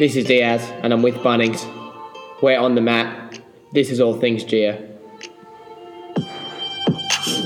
This 0.00 0.16
is 0.16 0.24
Diaz, 0.24 0.66
and 0.82 0.94
I'm 0.94 1.02
with 1.02 1.16
Bunnings. 1.16 1.62
We're 2.40 2.58
on 2.58 2.74
the 2.74 2.80
mat. 2.80 3.38
This 3.74 3.90
is 3.90 4.00
all 4.00 4.18
things 4.18 4.44
GEO. 4.44 4.72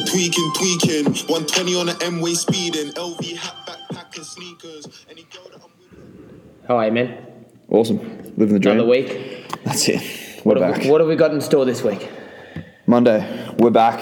Tweaking, 0.07 0.53
tweaking. 0.55 1.05
120 1.27 1.75
on 1.75 1.87
the 1.87 1.99
M 2.01 2.21
way 2.21 2.35
speeding. 2.35 2.93
LV 2.93 3.37
hat, 3.37 3.57
backpack, 3.67 4.17
and 4.17 4.25
sneakers. 4.25 5.05
Any 5.11 5.25
girl 5.35 5.49
that 5.51 5.65
I'm 5.65 5.71
with. 5.81 6.69
How 6.69 6.77
are 6.77 6.87
you, 6.87 6.93
man? 6.93 7.27
Awesome. 7.71 7.99
Living 8.37 8.55
the 8.55 8.61
dream. 8.61 8.75
Another 8.77 8.89
week. 8.89 9.49
That's 9.65 9.89
it. 9.89 10.45
We're 10.45 10.55
What 10.55 10.61
back. 10.61 10.75
have, 10.75 10.85
we, 10.85 10.91
what 10.93 11.01
have 11.01 11.09
we 11.09 11.17
got 11.17 11.33
in 11.33 11.41
store 11.41 11.65
this 11.65 11.83
week? 11.83 12.09
Monday, 12.87 13.53
we're 13.59 13.71
back. 13.71 13.99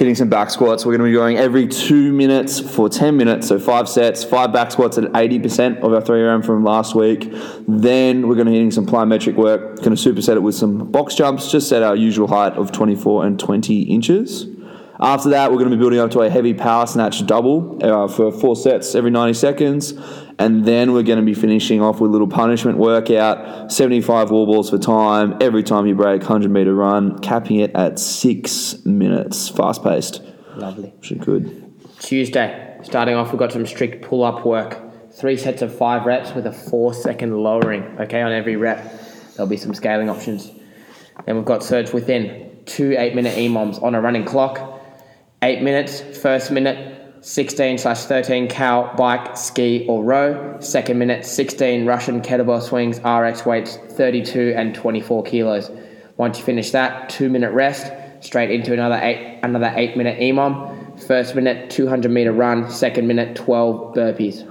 Hitting 0.00 0.14
some 0.14 0.30
back 0.30 0.48
squats. 0.48 0.86
We're 0.86 0.96
going 0.96 1.10
to 1.10 1.12
be 1.12 1.12
going 1.12 1.36
every 1.36 1.66
two 1.66 2.10
minutes 2.14 2.58
for 2.58 2.88
10 2.88 3.18
minutes. 3.18 3.48
So 3.48 3.58
five 3.58 3.86
sets, 3.86 4.24
five 4.24 4.50
back 4.50 4.72
squats 4.72 4.96
at 4.96 5.04
80% 5.04 5.80
of 5.82 5.92
our 5.92 6.00
3RM 6.00 6.42
from 6.42 6.64
last 6.64 6.94
week. 6.94 7.30
Then 7.68 8.26
we're 8.26 8.34
going 8.34 8.46
to 8.46 8.50
be 8.50 8.54
hitting 8.54 8.70
some 8.70 8.86
plyometric 8.86 9.34
work. 9.34 9.76
Going 9.82 9.94
to 9.94 10.02
superset 10.12 10.36
it 10.36 10.42
with 10.42 10.54
some 10.54 10.90
box 10.90 11.16
jumps, 11.16 11.52
just 11.52 11.70
at 11.72 11.82
our 11.82 11.94
usual 11.94 12.28
height 12.28 12.54
of 12.54 12.72
24 12.72 13.26
and 13.26 13.38
20 13.38 13.82
inches. 13.82 14.46
After 14.98 15.28
that, 15.30 15.50
we're 15.50 15.58
going 15.58 15.70
to 15.70 15.76
be 15.76 15.80
building 15.80 15.98
up 15.98 16.10
to 16.12 16.20
a 16.20 16.30
heavy 16.30 16.54
power 16.54 16.86
snatch 16.86 17.26
double 17.26 17.78
uh, 17.84 18.08
for 18.08 18.32
four 18.32 18.56
sets 18.56 18.94
every 18.94 19.10
90 19.10 19.34
seconds. 19.34 19.92
And 20.40 20.64
then 20.64 20.94
we're 20.94 21.02
going 21.02 21.18
to 21.18 21.24
be 21.24 21.34
finishing 21.34 21.82
off 21.82 22.00
with 22.00 22.08
a 22.08 22.12
little 22.12 22.26
punishment 22.26 22.78
workout 22.78 23.70
75 23.70 24.30
wall 24.30 24.46
balls 24.46 24.70
for 24.70 24.78
time, 24.78 25.36
every 25.38 25.62
time 25.62 25.86
you 25.86 25.94
break, 25.94 26.22
100 26.22 26.50
meter 26.50 26.74
run, 26.74 27.18
capping 27.18 27.58
it 27.58 27.76
at 27.76 27.98
six 27.98 28.82
minutes, 28.86 29.50
fast 29.50 29.84
paced. 29.84 30.22
Lovely. 30.56 30.94
Should 31.02 31.20
good. 31.20 31.74
Tuesday, 31.98 32.78
starting 32.82 33.16
off, 33.16 33.32
we've 33.32 33.38
got 33.38 33.52
some 33.52 33.66
strict 33.66 34.02
pull 34.02 34.24
up 34.24 34.46
work. 34.46 34.80
Three 35.12 35.36
sets 35.36 35.60
of 35.60 35.76
five 35.76 36.06
reps 36.06 36.34
with 36.34 36.46
a 36.46 36.52
four 36.52 36.94
second 36.94 37.36
lowering, 37.36 37.82
okay, 38.00 38.22
on 38.22 38.32
every 38.32 38.56
rep. 38.56 38.82
There'll 39.34 39.46
be 39.46 39.58
some 39.58 39.74
scaling 39.74 40.08
options. 40.08 40.50
Then 41.26 41.36
we've 41.36 41.44
got 41.44 41.62
surge 41.62 41.92
within, 41.92 42.62
two 42.64 42.94
eight 42.96 43.14
minute 43.14 43.36
EMOMs 43.36 43.82
on 43.82 43.94
a 43.94 44.00
running 44.00 44.24
clock. 44.24 44.80
Eight 45.42 45.60
minutes, 45.60 46.00
first 46.18 46.50
minute, 46.50 46.99
16 47.22 47.78
slash 47.78 48.04
13 48.04 48.48
cow, 48.48 48.94
bike, 48.96 49.36
ski, 49.36 49.86
or 49.88 50.02
row. 50.02 50.56
Second 50.60 50.98
minute, 50.98 51.26
16 51.26 51.84
Russian 51.84 52.22
kettlebell 52.22 52.62
swings, 52.62 52.98
RX 53.00 53.44
weights, 53.44 53.76
32 53.76 54.54
and 54.56 54.74
24 54.74 55.22
kilos. 55.24 55.70
Once 56.16 56.38
you 56.38 56.44
finish 56.44 56.70
that, 56.70 57.10
two 57.10 57.28
minute 57.28 57.52
rest, 57.52 57.92
straight 58.20 58.50
into 58.50 58.72
another 58.72 58.98
eight, 59.02 59.40
another 59.42 59.72
eight 59.76 59.96
minute 59.96 60.18
EMOM. 60.18 61.00
First 61.06 61.34
minute, 61.34 61.70
200 61.70 62.10
meter 62.10 62.32
run. 62.32 62.70
Second 62.70 63.06
minute, 63.06 63.36
12 63.36 63.94
burpees. 63.94 64.46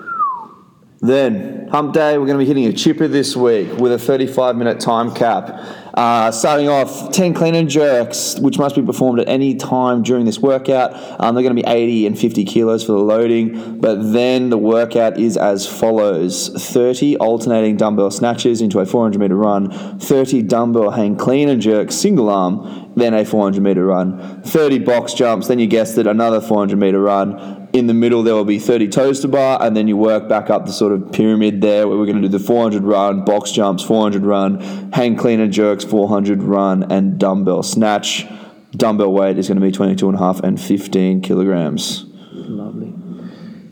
Then, 1.01 1.69
hump 1.69 1.93
day, 1.93 2.17
we're 2.17 2.25
going 2.25 2.37
to 2.37 2.43
be 2.43 2.45
hitting 2.45 2.65
a 2.65 2.73
chipper 2.73 3.07
this 3.07 3.33
week 3.33 3.71
with 3.77 3.93
a 3.93 3.99
35 3.99 4.57
minute 4.57 4.81
time 4.81 5.13
cap. 5.13 5.49
Uh, 5.93 6.29
starting 6.29 6.67
off, 6.67 7.11
10 7.11 7.33
clean 7.33 7.55
and 7.55 7.69
jerks, 7.69 8.37
which 8.39 8.59
must 8.59 8.75
be 8.75 8.81
performed 8.81 9.19
at 9.21 9.27
any 9.29 9.55
time 9.55 10.03
during 10.03 10.25
this 10.25 10.39
workout. 10.39 10.93
Um, 11.21 11.35
they're 11.35 11.43
going 11.43 11.55
to 11.55 11.61
be 11.61 11.67
80 11.67 12.07
and 12.07 12.19
50 12.19 12.43
kilos 12.45 12.85
for 12.85 12.91
the 12.91 12.99
loading, 12.99 13.79
but 13.79 14.11
then 14.11 14.49
the 14.49 14.57
workout 14.57 15.17
is 15.17 15.37
as 15.37 15.65
follows 15.65 16.49
30 16.49 17.17
alternating 17.17 17.77
dumbbell 17.77 18.11
snatches 18.11 18.61
into 18.61 18.79
a 18.79 18.85
400 18.85 19.19
meter 19.19 19.35
run, 19.35 19.99
30 19.99 20.43
dumbbell 20.43 20.91
hang 20.91 21.15
clean 21.15 21.47
and 21.47 21.61
jerk 21.61 21.91
single 21.91 22.29
arm, 22.29 22.91
then 22.95 23.13
a 23.13 23.23
400 23.23 23.61
meter 23.61 23.85
run, 23.85 24.41
30 24.43 24.79
box 24.79 25.13
jumps, 25.13 25.47
then 25.47 25.59
you 25.59 25.67
guessed 25.67 25.97
it, 25.97 26.07
another 26.07 26.41
400 26.41 26.77
meter 26.77 27.01
run. 27.01 27.58
In 27.71 27.85
the 27.85 27.93
middle, 27.93 28.23
there 28.23 28.33
will 28.33 28.45
be 28.45 28.57
30 28.57 28.87
toes 28.87 29.19
to 29.19 29.27
bar, 29.27 29.61
and 29.61 29.77
then 29.77 29.87
you 29.87 29.95
work 29.95 30.27
back 30.27 30.49
up 30.49 30.65
the 30.65 30.71
sort 30.71 30.91
of 30.91 31.11
pyramid 31.11 31.61
there 31.61 31.87
where 31.87 31.97
we're 31.97 32.05
going 32.05 32.21
to 32.21 32.27
do 32.27 32.37
the 32.37 32.43
400 32.43 32.83
run, 32.83 33.23
box 33.23 33.51
jumps, 33.51 33.83
400 33.83 34.23
run, 34.23 34.59
hang 34.91 35.15
clean 35.15 35.39
and 35.39 35.53
jerks, 35.53 35.83
400 35.83 36.41
run, 36.41 36.91
and 36.91 37.19
dumbbell 37.19 37.61
snatch. 37.61 38.25
Dumbbell 38.71 39.13
weight 39.13 39.37
is 39.37 39.47
going 39.47 39.59
to 39.59 39.65
be 39.65 39.71
22 39.71 40.07
and 40.07 40.15
a 40.15 40.19
half 40.19 40.39
and 40.39 40.59
15 40.59 41.21
kilograms. 41.21 42.05
Lovely. 42.31 42.93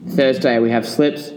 Thursday, 0.10 0.60
we 0.60 0.70
have 0.70 0.88
slips, 0.88 1.30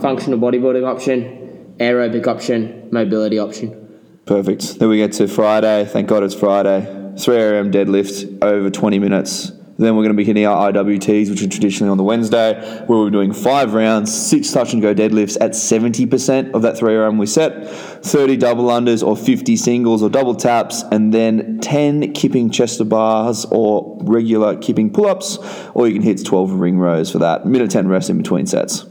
functional 0.00 0.38
bodybuilding 0.38 0.86
option, 0.86 1.74
aerobic 1.78 2.26
option, 2.26 2.88
mobility 2.92 3.38
option. 3.38 3.86
Perfect. 4.26 4.78
Then 4.78 4.90
we 4.90 4.98
get 4.98 5.12
to 5.12 5.26
Friday. 5.28 5.86
Thank 5.86 6.08
God 6.08 6.22
it's 6.22 6.34
Friday. 6.34 6.82
3 7.18 7.36
RM 7.36 7.70
deadlift 7.70 8.42
over 8.42 8.68
20 8.70 8.98
minutes. 8.98 9.52
Then 9.78 9.94
we're 9.94 10.02
going 10.02 10.16
to 10.16 10.16
be 10.16 10.24
hitting 10.24 10.44
our 10.44 10.72
IWTs, 10.72 11.30
which 11.30 11.40
are 11.40 11.48
traditionally 11.48 11.88
on 11.88 11.98
the 11.98 12.02
Wednesday, 12.02 12.60
where 12.86 12.98
we're 12.98 13.10
doing 13.10 13.32
five 13.32 13.74
rounds, 13.74 14.12
six 14.12 14.50
touch 14.50 14.72
and 14.72 14.82
go 14.82 14.92
deadlifts 14.92 15.36
at 15.40 15.52
70% 15.52 16.52
of 16.52 16.62
that 16.62 16.76
3 16.76 16.94
RM 16.96 17.16
we 17.16 17.26
set, 17.26 17.68
30 17.68 18.36
double 18.38 18.66
unders 18.66 19.06
or 19.06 19.16
50 19.16 19.56
singles 19.56 20.02
or 20.02 20.10
double 20.10 20.34
taps, 20.34 20.82
and 20.90 21.14
then 21.14 21.60
10 21.60 22.12
kipping 22.12 22.50
chest 22.50 22.78
to 22.78 22.84
bars 22.84 23.46
or 23.52 23.96
regular 24.02 24.56
kipping 24.56 24.92
pull 24.92 25.06
ups, 25.06 25.38
or 25.74 25.86
you 25.86 25.94
can 25.94 26.02
hit 26.02 26.24
12 26.24 26.54
ring 26.54 26.80
rows 26.80 27.12
for 27.12 27.20
that. 27.20 27.46
Minute 27.46 27.70
10 27.70 27.86
rest 27.86 28.10
in 28.10 28.18
between 28.18 28.46
sets. 28.46 28.84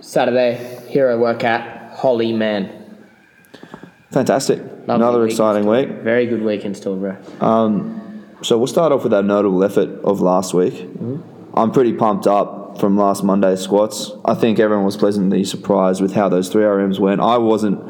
Saturday, 0.00 0.80
hero 0.88 1.18
workout, 1.18 1.92
Holleyman. 1.92 2.80
Fantastic. 4.10 4.60
Lovely 4.60 4.94
Another 4.94 5.26
exciting 5.26 5.66
week. 5.66 5.88
Very 6.02 6.26
good 6.26 6.42
weekend 6.42 6.76
still, 6.78 6.96
bro. 6.96 7.16
Um, 7.40 8.03
So 8.44 8.58
we'll 8.58 8.66
start 8.66 8.92
off 8.92 9.04
with 9.04 9.14
our 9.14 9.22
notable 9.22 9.64
effort 9.64 9.88
of 10.04 10.20
last 10.20 10.52
week. 10.52 10.74
Mm-hmm. 10.74 11.58
I'm 11.58 11.72
pretty 11.72 11.94
pumped 11.94 12.26
up 12.26 12.78
from 12.78 12.98
last 12.98 13.24
Monday's 13.24 13.60
squats. 13.60 14.12
I 14.24 14.34
think 14.34 14.58
everyone 14.58 14.84
was 14.84 14.98
pleasantly 14.98 15.44
surprised 15.44 16.02
with 16.02 16.12
how 16.12 16.28
those 16.28 16.50
three 16.50 16.64
RMs 16.64 16.98
went. 16.98 17.22
I 17.22 17.38
wasn't. 17.38 17.80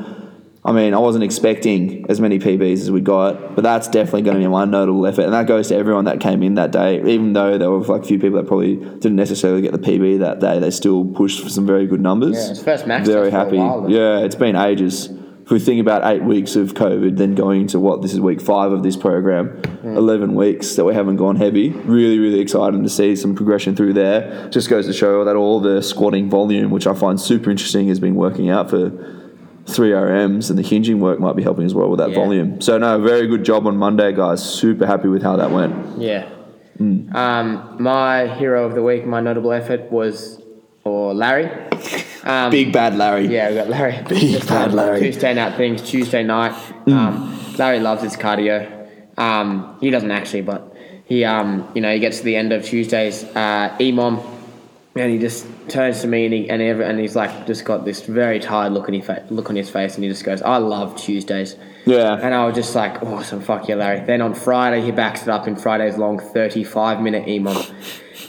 I 0.67 0.73
mean, 0.73 0.95
I 0.95 0.99
wasn't 0.99 1.25
expecting 1.25 2.07
as 2.09 2.21
many 2.21 2.39
PBs 2.39 2.75
as 2.75 2.91
we 2.91 3.01
got, 3.01 3.55
but 3.55 3.63
that's 3.63 3.89
definitely 3.89 4.23
going 4.23 4.37
to 4.37 4.43
be 4.43 4.49
my 4.49 4.65
notable 4.65 5.07
effort, 5.07 5.23
and 5.23 5.33
that 5.35 5.47
goes 5.47 5.69
to 5.69 5.77
everyone 5.77 6.07
that 6.07 6.21
came 6.21 6.43
in 6.43 6.55
that 6.55 6.71
day. 6.71 7.01
Even 7.01 7.35
though 7.35 7.59
there 7.59 7.71
were 7.71 7.81
like 7.81 8.03
a 8.03 8.07
few 8.07 8.19
people 8.19 8.41
that 8.41 8.47
probably 8.47 8.77
didn't 8.77 9.17
necessarily 9.17 9.61
get 9.61 9.73
the 9.73 9.79
PB 9.79 10.21
that 10.21 10.41
day, 10.41 10.61
they 10.61 10.71
still 10.71 11.05
pushed 11.05 11.43
for 11.43 11.51
some 11.51 11.67
very 11.67 11.87
good 11.87 12.01
numbers. 12.01 12.37
Yeah, 12.37 12.51
it's 12.53 12.63
first 12.63 12.87
max 12.87 13.07
Very 13.07 13.31
test 13.31 13.33
for 13.33 13.37
a 13.37 13.45
happy. 13.45 13.59
while, 13.59 13.91
yeah, 13.91 14.21
it's 14.21 14.37
been 14.37 14.57
ages. 14.57 15.11
If 15.45 15.51
we 15.51 15.59
think 15.61 15.79
about 15.79 16.11
eight 16.11 16.23
weeks 16.23 16.57
of 16.57 16.73
COVID, 16.73 17.19
then 17.19 17.35
going 17.35 17.61
into 17.63 17.79
what 17.79 18.01
this 18.01 18.15
is 18.15 18.21
week 18.21 18.41
five 18.41 18.73
of 18.73 18.83
this 18.83 18.97
program, 18.97 19.61
eleven 19.85 20.35
weeks 20.35 20.75
that 20.77 20.85
we 20.87 20.95
haven't 20.95 21.17
gone 21.17 21.37
heavy. 21.37 21.69
Really, 21.69 22.19
really 22.19 22.41
exciting 22.41 22.83
to 22.83 22.89
see 22.89 23.15
some 23.15 23.35
progression 23.35 23.77
through 23.77 23.93
there. 23.93 24.49
Just 24.49 24.71
goes 24.71 24.87
to 24.87 24.95
show 24.95 25.23
that 25.27 25.37
all 25.37 25.61
the 25.61 25.83
squatting 25.83 26.31
volume, 26.31 26.71
which 26.71 26.87
I 26.87 26.95
find 26.95 27.21
super 27.21 27.51
interesting, 27.51 27.89
has 27.89 28.01
been 28.01 28.15
working 28.15 28.49
out 28.49 28.71
for 28.71 28.91
three 29.67 29.91
RMs, 29.91 30.49
and 30.49 30.59
the 30.59 30.63
hinging 30.63 31.01
work 31.01 31.21
might 31.21 31.37
be 31.37 31.43
helping 31.43 31.67
as 31.67 31.75
well 31.75 31.91
with 31.91 31.99
that 31.99 32.11
Yeah. 32.11 32.17
volume. 32.17 32.61
So 32.63 32.79
no, 32.79 32.99
very 33.01 33.27
good 33.27 33.45
job 33.45 33.67
on 33.67 33.77
Monday, 33.77 34.13
guys. 34.13 34.43
Super 34.43 34.87
happy 34.87 35.09
with 35.09 35.23
how 35.23 35.37
that 35.37 35.51
went. 35.51 35.75
Yeah. 35.99 36.25
Um, 36.81 37.77
my 37.79 38.29
hero 38.29 38.65
of 38.65 38.75
the 38.75 38.83
week, 38.83 39.05
my 39.07 39.21
notable 39.21 39.53
effort 39.53 39.93
was, 39.93 40.41
or 40.85 41.13
Larry. 41.13 41.51
Um, 42.25 42.51
Big 42.51 42.73
bad 42.73 42.97
Larry. 42.97 43.27
Yeah, 43.27 43.51
we 43.51 43.55
got 43.57 43.69
Larry. 43.69 44.03
Big 44.09 44.33
Just, 44.33 44.49
bad 44.49 44.71
um, 44.71 44.77
Larry. 44.77 45.01
Two 45.01 45.19
standout 45.19 45.57
things 45.57 45.83
Tuesday 45.83 46.23
night. 46.23 46.55
Um, 46.87 47.39
Larry 47.59 47.81
loves 47.81 48.03
his 48.03 48.17
cardio. 48.17 48.89
Um, 49.19 49.77
he 49.81 49.91
doesn't 49.91 50.11
actually, 50.11 50.41
but 50.41 50.75
he, 51.05 51.25
um, 51.25 51.71
you 51.75 51.81
know, 51.83 51.93
he 51.93 52.01
gets 52.01 52.19
to 52.19 52.25
the 52.25 52.35
end 52.35 52.53
of 52.53 52.65
Tuesday's 52.65 53.25
uh, 53.25 53.77
EMOM, 53.79 54.25
and 54.97 55.13
he 55.13 55.19
just 55.19 55.47
turns 55.69 56.01
to 56.01 56.07
me 56.07 56.25
and 56.25 56.35
he 56.35 56.49
and, 56.51 56.63
every, 56.63 56.85
and 56.85 56.99
he's 56.99 57.15
like 57.17 57.47
just 57.47 57.65
got 57.65 57.85
this 57.85 58.03
very 58.03 58.39
tired 58.41 58.73
look 58.73 58.89
on 58.89 58.95
his 58.95 59.05
fa- 59.05 59.27
look 59.31 59.51
on 59.51 59.57
his 59.57 59.69
face, 59.69 59.95
and 59.95 60.05
he 60.05 60.11
just 60.11 60.25
goes, 60.25 60.41
"I 60.41 60.57
love 60.57 60.97
Tuesdays." 60.97 61.57
Yeah. 61.87 62.15
And 62.15 62.35
I 62.35 62.47
was 62.47 62.55
just 62.55 62.75
like, 62.75 63.03
awesome, 63.03 63.43
fuck 63.43 63.69
you, 63.69 63.75
Larry. 63.77 64.01
Then 64.01 64.23
on 64.23 64.35
Friday, 64.35 64.81
he 64.81 64.91
backs 64.91 65.23
it 65.23 65.29
up 65.29 65.47
in 65.47 65.55
Friday's 65.55 65.99
long 65.99 66.19
35 66.19 67.03
minute 67.03 67.27
EMOM. 67.27 67.71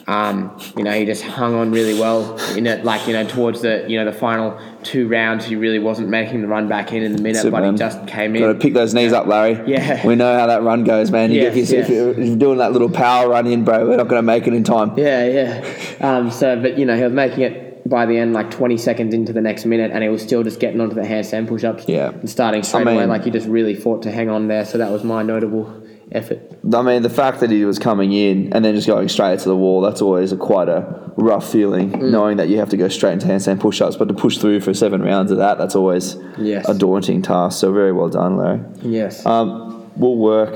Um, 0.07 0.55
you 0.77 0.83
know, 0.83 0.91
he 0.91 1.03
just 1.03 1.23
hung 1.23 1.55
on 1.55 1.71
really 1.71 1.99
well 1.99 2.37
in 2.55 2.67
it, 2.67 2.85
like, 2.85 3.07
you 3.07 3.13
know, 3.13 3.27
towards 3.27 3.61
the, 3.61 3.85
you 3.87 3.97
know, 3.97 4.05
the 4.05 4.15
final 4.15 4.59
two 4.83 5.07
rounds, 5.07 5.45
he 5.45 5.55
really 5.55 5.79
wasn't 5.79 6.09
making 6.09 6.41
the 6.41 6.47
run 6.47 6.67
back 6.67 6.93
in 6.93 7.01
in 7.01 7.11
the 7.15 7.21
minute, 7.21 7.43
it, 7.43 7.49
but 7.49 7.63
he 7.63 7.75
just 7.75 8.05
came 8.05 8.35
in. 8.35 8.41
Got 8.43 8.53
to 8.53 8.59
pick 8.59 8.75
those 8.75 8.93
knees 8.93 9.13
up, 9.13 9.25
Larry. 9.25 9.59
Yeah. 9.65 10.05
We 10.05 10.15
know 10.15 10.37
how 10.37 10.45
that 10.45 10.61
run 10.61 10.83
goes, 10.83 11.09
man. 11.09 11.31
You 11.31 11.41
Yes, 11.41 11.55
if, 11.55 11.69
yes. 11.71 11.89
you're, 11.89 12.11
if 12.11 12.17
you're 12.27 12.37
doing 12.37 12.59
that 12.59 12.71
little 12.71 12.89
power 12.89 13.29
run 13.29 13.47
in, 13.47 13.63
bro, 13.63 13.87
we're 13.87 13.97
not 13.97 14.07
going 14.07 14.19
to 14.19 14.21
make 14.21 14.45
it 14.45 14.53
in 14.53 14.63
time. 14.63 14.95
Yeah, 14.95 15.25
yeah. 15.25 15.97
Um, 16.01 16.29
so, 16.29 16.61
but 16.61 16.77
you 16.77 16.85
know, 16.85 16.95
he 16.95 17.03
was 17.03 17.11
making 17.11 17.41
it 17.43 17.89
by 17.89 18.05
the 18.05 18.17
end, 18.17 18.33
like 18.33 18.51
20 18.51 18.77
seconds 18.77 19.13
into 19.13 19.33
the 19.33 19.41
next 19.41 19.65
minute, 19.65 19.91
and 19.91 20.03
he 20.03 20.09
was 20.09 20.21
still 20.21 20.43
just 20.43 20.59
getting 20.59 20.81
onto 20.81 20.95
the 20.95 21.01
handstand 21.01 21.47
push-ups. 21.47 21.85
Yeah. 21.87 22.09
And 22.09 22.29
starting 22.29 22.63
straight 22.63 22.87
I 22.87 22.93
away, 22.93 23.05
like 23.05 23.23
he 23.23 23.31
just 23.31 23.47
really 23.47 23.75
fought 23.75 24.03
to 24.03 24.11
hang 24.11 24.29
on 24.29 24.47
there. 24.47 24.65
So 24.65 24.77
that 24.77 24.91
was 24.91 25.03
my 25.03 25.23
notable 25.23 25.83
effort. 26.11 26.39
I 26.73 26.81
mean, 26.81 27.01
the 27.01 27.09
fact 27.09 27.39
that 27.39 27.49
he 27.49 27.65
was 27.65 27.79
coming 27.79 28.11
in 28.13 28.53
and 28.53 28.63
then 28.63 28.75
just 28.75 28.87
going 28.87 29.07
straight 29.09 29.39
to 29.39 29.49
the 29.49 29.55
wall, 29.55 29.81
that's 29.81 30.01
always 30.01 30.31
a 30.31 30.37
quite 30.37 30.69
a 30.69 31.11
rough 31.17 31.49
feeling, 31.51 31.91
Mm. 31.91 32.11
knowing 32.11 32.37
that 32.37 32.47
you 32.49 32.57
have 32.59 32.69
to 32.69 32.77
go 32.77 32.87
straight 32.87 33.13
into 33.13 33.27
handstand 33.27 33.59
push 33.59 33.81
ups. 33.81 33.95
But 33.95 34.07
to 34.09 34.13
push 34.13 34.37
through 34.37 34.59
for 34.61 34.73
seven 34.73 35.01
rounds 35.01 35.31
of 35.31 35.37
that, 35.37 35.57
that's 35.57 35.75
always 35.75 36.17
Yes. 36.37 36.67
a 36.69 36.73
daunting 36.73 37.21
task. 37.21 37.59
So, 37.59 37.71
very 37.71 37.91
well 37.91 38.09
done, 38.09 38.37
Larry. 38.37 38.59
Yes. 38.83 39.25
Um, 39.25 39.83
we'll 39.97 40.17
work. 40.17 40.53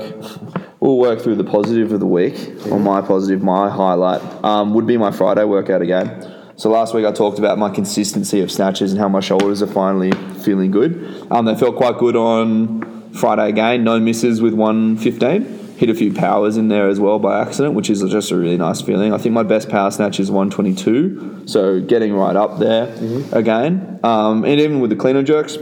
We'll 0.80 0.98
work 0.98 1.20
through 1.20 1.36
the 1.36 1.44
positive 1.44 1.92
of 1.92 2.00
the 2.00 2.06
week. 2.06 2.52
Or 2.70 2.78
my 2.78 3.00
positive, 3.02 3.42
my 3.42 3.68
highlight 3.68 4.22
um, 4.44 4.74
would 4.74 4.86
be 4.86 4.96
my 4.96 5.10
Friday 5.10 5.44
workout 5.44 5.82
again. 5.82 6.10
So 6.56 6.68
last 6.68 6.92
week 6.94 7.06
I 7.06 7.12
talked 7.12 7.38
about 7.38 7.58
my 7.58 7.70
consistency 7.70 8.42
of 8.42 8.50
snatches 8.50 8.92
and 8.92 9.00
how 9.00 9.08
my 9.08 9.20
shoulders 9.20 9.62
are 9.62 9.66
finally 9.66 10.12
feeling 10.42 10.70
good. 10.70 11.26
Um, 11.30 11.46
they 11.46 11.54
felt 11.54 11.76
quite 11.76 11.96
good 11.96 12.16
on 12.16 12.80
Friday 13.12 13.48
again. 13.48 13.84
No 13.84 13.98
misses 14.00 14.40
with 14.40 14.54
115. 14.54 15.76
Hit 15.76 15.88
a 15.88 15.94
few 15.94 16.12
powers 16.12 16.56
in 16.58 16.68
there 16.68 16.88
as 16.88 17.00
well 17.00 17.18
by 17.18 17.40
accident, 17.40 17.74
which 17.74 17.88
is 17.88 18.02
just 18.02 18.30
a 18.30 18.36
really 18.36 18.58
nice 18.58 18.82
feeling. 18.82 19.14
I 19.14 19.18
think 19.18 19.34
my 19.34 19.42
best 19.42 19.70
power 19.70 19.90
snatch 19.90 20.20
is 20.20 20.30
122, 20.30 21.44
so 21.46 21.80
getting 21.80 22.12
right 22.12 22.36
up 22.36 22.58
there 22.58 22.94
again. 23.32 23.98
Um, 24.02 24.44
and 24.44 24.60
even 24.60 24.80
with 24.80 24.90
the 24.90 24.96
clean 24.96 25.16
and 25.16 25.26
jerks, 25.26 25.56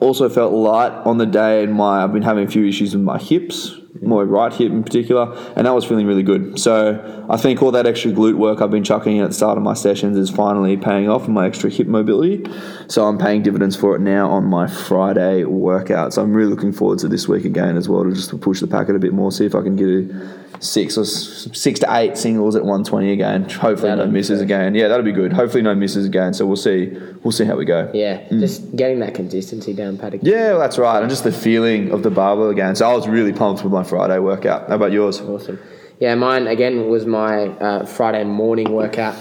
also 0.00 0.28
felt 0.28 0.52
light 0.52 0.92
on 1.04 1.18
the 1.18 1.26
day, 1.26 1.64
and 1.64 1.74
my 1.74 2.04
I've 2.04 2.12
been 2.12 2.22
having 2.22 2.46
a 2.46 2.50
few 2.50 2.64
issues 2.66 2.94
with 2.94 3.02
my 3.02 3.18
hips, 3.18 3.76
my 4.02 4.22
right 4.22 4.52
hip 4.52 4.70
in 4.70 4.82
particular, 4.82 5.32
and 5.56 5.66
that 5.66 5.74
was 5.74 5.84
feeling 5.84 6.06
really 6.06 6.22
good. 6.22 6.58
So 6.58 7.26
I 7.30 7.36
think 7.36 7.62
all 7.62 7.70
that 7.72 7.86
extra 7.86 8.10
glute 8.10 8.36
work 8.36 8.60
I've 8.60 8.70
been 8.70 8.84
chucking 8.84 9.16
in 9.16 9.22
at 9.22 9.30
the 9.30 9.34
start 9.34 9.56
of 9.56 9.64
my 9.64 9.74
sessions 9.74 10.16
is 10.16 10.30
finally 10.30 10.76
paying 10.76 11.08
off 11.08 11.26
in 11.26 11.34
my 11.34 11.46
extra 11.46 11.70
hip 11.70 11.86
mobility. 11.86 12.44
So 12.88 13.06
I'm 13.06 13.18
paying 13.18 13.42
dividends 13.42 13.76
for 13.76 13.94
it 13.96 14.00
now 14.00 14.30
on 14.30 14.44
my 14.44 14.66
Friday 14.66 15.44
workout. 15.44 16.12
So 16.12 16.22
I'm 16.22 16.34
really 16.34 16.50
looking 16.50 16.72
forward 16.72 16.98
to 17.00 17.08
this 17.08 17.28
week 17.28 17.44
again 17.44 17.76
as 17.76 17.88
well 17.88 18.04
to 18.04 18.12
just 18.12 18.38
push 18.40 18.60
the 18.60 18.66
packet 18.66 18.96
a 18.96 18.98
bit 18.98 19.12
more, 19.12 19.32
see 19.32 19.46
if 19.46 19.54
I 19.54 19.62
can 19.62 19.76
get 19.76 19.88
a 19.88 20.42
six 20.62 20.96
or 20.96 21.04
six 21.04 21.80
to 21.80 21.96
eight 21.96 22.16
singles 22.16 22.54
at 22.54 22.62
120 22.62 23.12
again. 23.12 23.48
Hopefully 23.48 23.90
no 23.90 23.96
That'd 23.96 24.12
be 24.12 24.18
misses 24.18 24.40
again. 24.40 24.74
Yeah, 24.74 24.88
that'll 24.88 25.04
be 25.04 25.12
good. 25.12 25.32
Hopefully 25.32 25.62
no 25.62 25.74
misses 25.74 26.06
again. 26.06 26.34
So 26.34 26.46
we'll 26.46 26.56
see. 26.56 26.96
We'll 27.22 27.32
see 27.32 27.44
how 27.44 27.56
we 27.56 27.64
go. 27.64 27.90
Yeah, 27.92 28.20
mm. 28.28 28.40
just 28.40 28.74
getting 28.76 29.00
that 29.00 29.14
consistency 29.14 29.72
down, 29.72 29.98
Paddock. 29.98 30.20
Yeah, 30.22 30.52
well, 30.52 30.60
that's 30.60 30.78
right. 30.78 31.00
And 31.00 31.10
just 31.10 31.24
the 31.24 31.32
feeling 31.32 31.90
of 31.90 32.02
the 32.02 32.10
barbell 32.10 32.50
again. 32.50 32.76
So 32.76 32.88
I 32.88 32.94
was 32.94 33.08
really 33.08 33.32
pumped 33.32 33.64
with 33.64 33.72
my 33.72 33.84
Friday 33.92 34.18
workout. 34.20 34.68
How 34.70 34.76
about 34.76 34.90
yours? 34.90 35.20
Awesome. 35.20 35.58
Yeah, 36.00 36.14
mine 36.14 36.46
again 36.46 36.88
was 36.88 37.04
my 37.04 37.48
uh, 37.48 37.84
Friday 37.84 38.24
morning 38.24 38.72
workout. 38.72 39.14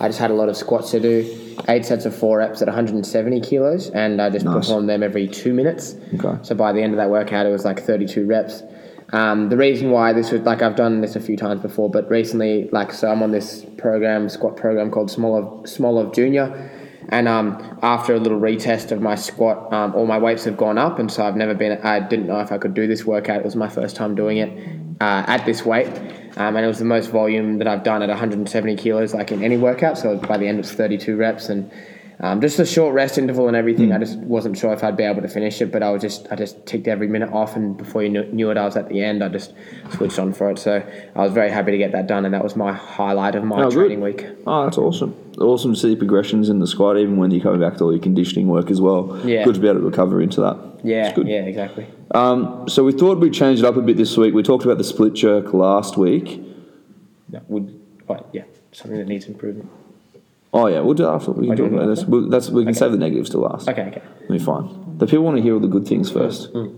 I 0.00 0.08
just 0.08 0.18
had 0.18 0.30
a 0.30 0.34
lot 0.34 0.50
of 0.50 0.56
squats 0.58 0.90
to 0.90 1.00
do, 1.00 1.56
eight 1.66 1.86
sets 1.86 2.04
of 2.04 2.14
four 2.14 2.36
reps 2.36 2.60
at 2.60 2.68
170 2.68 3.40
kilos, 3.40 3.88
and 3.88 4.20
I 4.20 4.28
just 4.28 4.44
Nice. 4.44 4.54
performed 4.66 4.86
them 4.86 5.02
every 5.02 5.28
two 5.28 5.54
minutes. 5.54 5.96
Okay. 6.22 6.38
So 6.42 6.54
by 6.54 6.74
the 6.74 6.82
end 6.82 6.92
of 6.92 6.98
that 6.98 7.08
workout, 7.08 7.46
it 7.46 7.50
was 7.52 7.64
like 7.64 7.80
32 7.80 8.26
reps. 8.26 8.62
Um, 9.14 9.48
the 9.48 9.56
reason 9.56 9.92
why 9.92 10.12
this 10.12 10.30
was 10.30 10.42
like 10.42 10.60
I've 10.60 10.76
done 10.76 11.00
this 11.00 11.16
a 11.16 11.20
few 11.20 11.38
times 11.38 11.62
before, 11.62 11.88
but 11.88 12.10
recently, 12.10 12.68
like 12.70 12.92
so, 12.92 13.10
I'm 13.10 13.22
on 13.22 13.30
this 13.32 13.64
program, 13.78 14.28
squat 14.28 14.58
program 14.58 14.90
called 14.90 15.10
Small 15.10 15.38
of 15.38 15.44
Smolov 15.64 16.14
Junior, 16.14 16.70
and 17.10 17.26
um, 17.28 17.78
after 17.82 18.14
a 18.14 18.18
little 18.18 18.38
retest 18.38 18.92
of 18.92 19.00
my 19.00 19.14
squat, 19.14 19.72
um, 19.72 19.94
all 19.94 20.06
my 20.06 20.18
weights 20.18 20.44
have 20.44 20.56
gone 20.56 20.78
up, 20.78 20.98
and 20.98 21.10
so 21.10 21.24
I've 21.24 21.36
never 21.36 21.54
been. 21.54 21.72
I 21.82 22.00
didn't 22.00 22.26
know 22.26 22.40
if 22.40 22.52
I 22.52 22.58
could 22.58 22.74
do 22.74 22.86
this 22.86 23.04
workout. 23.04 23.38
It 23.38 23.44
was 23.44 23.56
my 23.56 23.68
first 23.68 23.96
time 23.96 24.14
doing 24.14 24.38
it 24.38 24.50
uh, 25.00 25.24
at 25.26 25.46
this 25.46 25.64
weight, 25.64 25.86
um, 26.36 26.56
and 26.56 26.64
it 26.64 26.68
was 26.68 26.78
the 26.78 26.84
most 26.84 27.10
volume 27.10 27.58
that 27.58 27.66
I've 27.68 27.82
done 27.82 28.02
at 28.02 28.08
170 28.08 28.76
kilos, 28.76 29.14
like 29.14 29.32
in 29.32 29.42
any 29.42 29.56
workout. 29.56 29.96
So 29.98 30.16
by 30.18 30.36
the 30.36 30.46
end, 30.46 30.58
it's 30.58 30.72
32 30.72 31.16
reps, 31.16 31.48
and 31.48 31.70
um, 32.20 32.40
just 32.40 32.58
a 32.58 32.66
short 32.66 32.94
rest 32.94 33.16
interval 33.16 33.46
and 33.48 33.56
everything. 33.56 33.92
I 33.92 33.98
just 33.98 34.18
wasn't 34.18 34.58
sure 34.58 34.72
if 34.72 34.82
I'd 34.84 34.96
be 34.96 35.04
able 35.04 35.22
to 35.22 35.28
finish 35.28 35.62
it, 35.62 35.70
but 35.72 35.82
I 35.82 35.90
was 35.90 36.02
just 36.02 36.26
I 36.30 36.36
just 36.36 36.66
ticked 36.66 36.88
every 36.88 37.08
minute 37.08 37.32
off, 37.32 37.56
and 37.56 37.76
before 37.76 38.02
you 38.02 38.10
knew, 38.10 38.24
knew 38.32 38.50
it, 38.50 38.58
I 38.58 38.64
was 38.66 38.76
at 38.76 38.88
the 38.90 39.02
end. 39.02 39.24
I 39.24 39.28
just 39.28 39.54
switched 39.92 40.18
on 40.18 40.32
for 40.34 40.50
it, 40.50 40.58
so 40.58 40.82
I 41.16 41.22
was 41.22 41.32
very 41.32 41.50
happy 41.50 41.70
to 41.70 41.78
get 41.78 41.92
that 41.92 42.06
done, 42.06 42.24
and 42.26 42.34
that 42.34 42.42
was 42.44 42.54
my 42.54 42.72
highlight 42.72 43.34
of 43.34 43.44
my 43.44 43.62
Oh, 43.62 43.70
good. 43.70 43.74
training 43.74 44.00
week. 44.02 44.26
Oh, 44.46 44.64
that's 44.64 44.76
awesome. 44.76 45.14
Awesome 45.40 45.74
to 45.74 45.78
see 45.80 45.94
progressions 45.96 46.48
in 46.48 46.58
the 46.58 46.66
squad, 46.66 46.96
even 46.98 47.16
when 47.16 47.30
you're 47.30 47.42
coming 47.42 47.60
back 47.60 47.76
to 47.78 47.84
all 47.84 47.92
your 47.92 48.02
conditioning 48.02 48.48
work 48.48 48.70
as 48.70 48.80
well. 48.80 49.20
Yeah. 49.24 49.44
Good 49.44 49.54
to 49.54 49.60
be 49.60 49.68
able 49.68 49.80
to 49.80 49.86
recover 49.86 50.20
into 50.20 50.40
that. 50.40 50.56
Yeah, 50.84 51.12
yeah, 51.18 51.42
exactly. 51.42 51.86
Um, 52.12 52.68
so 52.68 52.84
we 52.84 52.92
thought 52.92 53.18
we'd 53.18 53.34
change 53.34 53.58
it 53.60 53.64
up 53.64 53.76
a 53.76 53.82
bit 53.82 53.96
this 53.96 54.16
week. 54.16 54.34
We 54.34 54.42
talked 54.42 54.64
about 54.64 54.78
the 54.78 54.84
split 54.84 55.14
jerk 55.14 55.52
last 55.52 55.96
week. 55.96 56.40
That 57.30 57.48
would, 57.50 58.06
but 58.06 58.28
yeah, 58.32 58.44
something 58.72 58.98
that 58.98 59.06
needs 59.08 59.26
improvement. 59.26 59.68
Oh 60.52 60.66
yeah, 60.66 60.80
we'll 60.80 60.94
do 60.94 61.02
that 61.04 61.10
after. 61.12 61.32
We 61.32 61.46
can 61.48 61.56
talk 61.56 61.72
about 61.72 61.86
this. 61.86 62.04
We'll, 62.04 62.28
that's, 62.28 62.48
we 62.48 62.62
can 62.62 62.70
Okay. 62.70 62.78
save 62.78 62.92
the 62.92 62.98
negatives 62.98 63.30
to 63.30 63.38
last. 63.38 63.68
Okay, 63.68 63.82
okay. 63.82 64.02
It'll 64.24 64.32
be 64.32 64.38
fine. 64.38 64.96
The 64.98 65.06
people 65.06 65.24
want 65.24 65.36
to 65.36 65.42
hear 65.42 65.54
all 65.54 65.60
the 65.60 65.68
good 65.68 65.86
things 65.86 66.10
first. 66.10 66.52
Mm. 66.54 66.74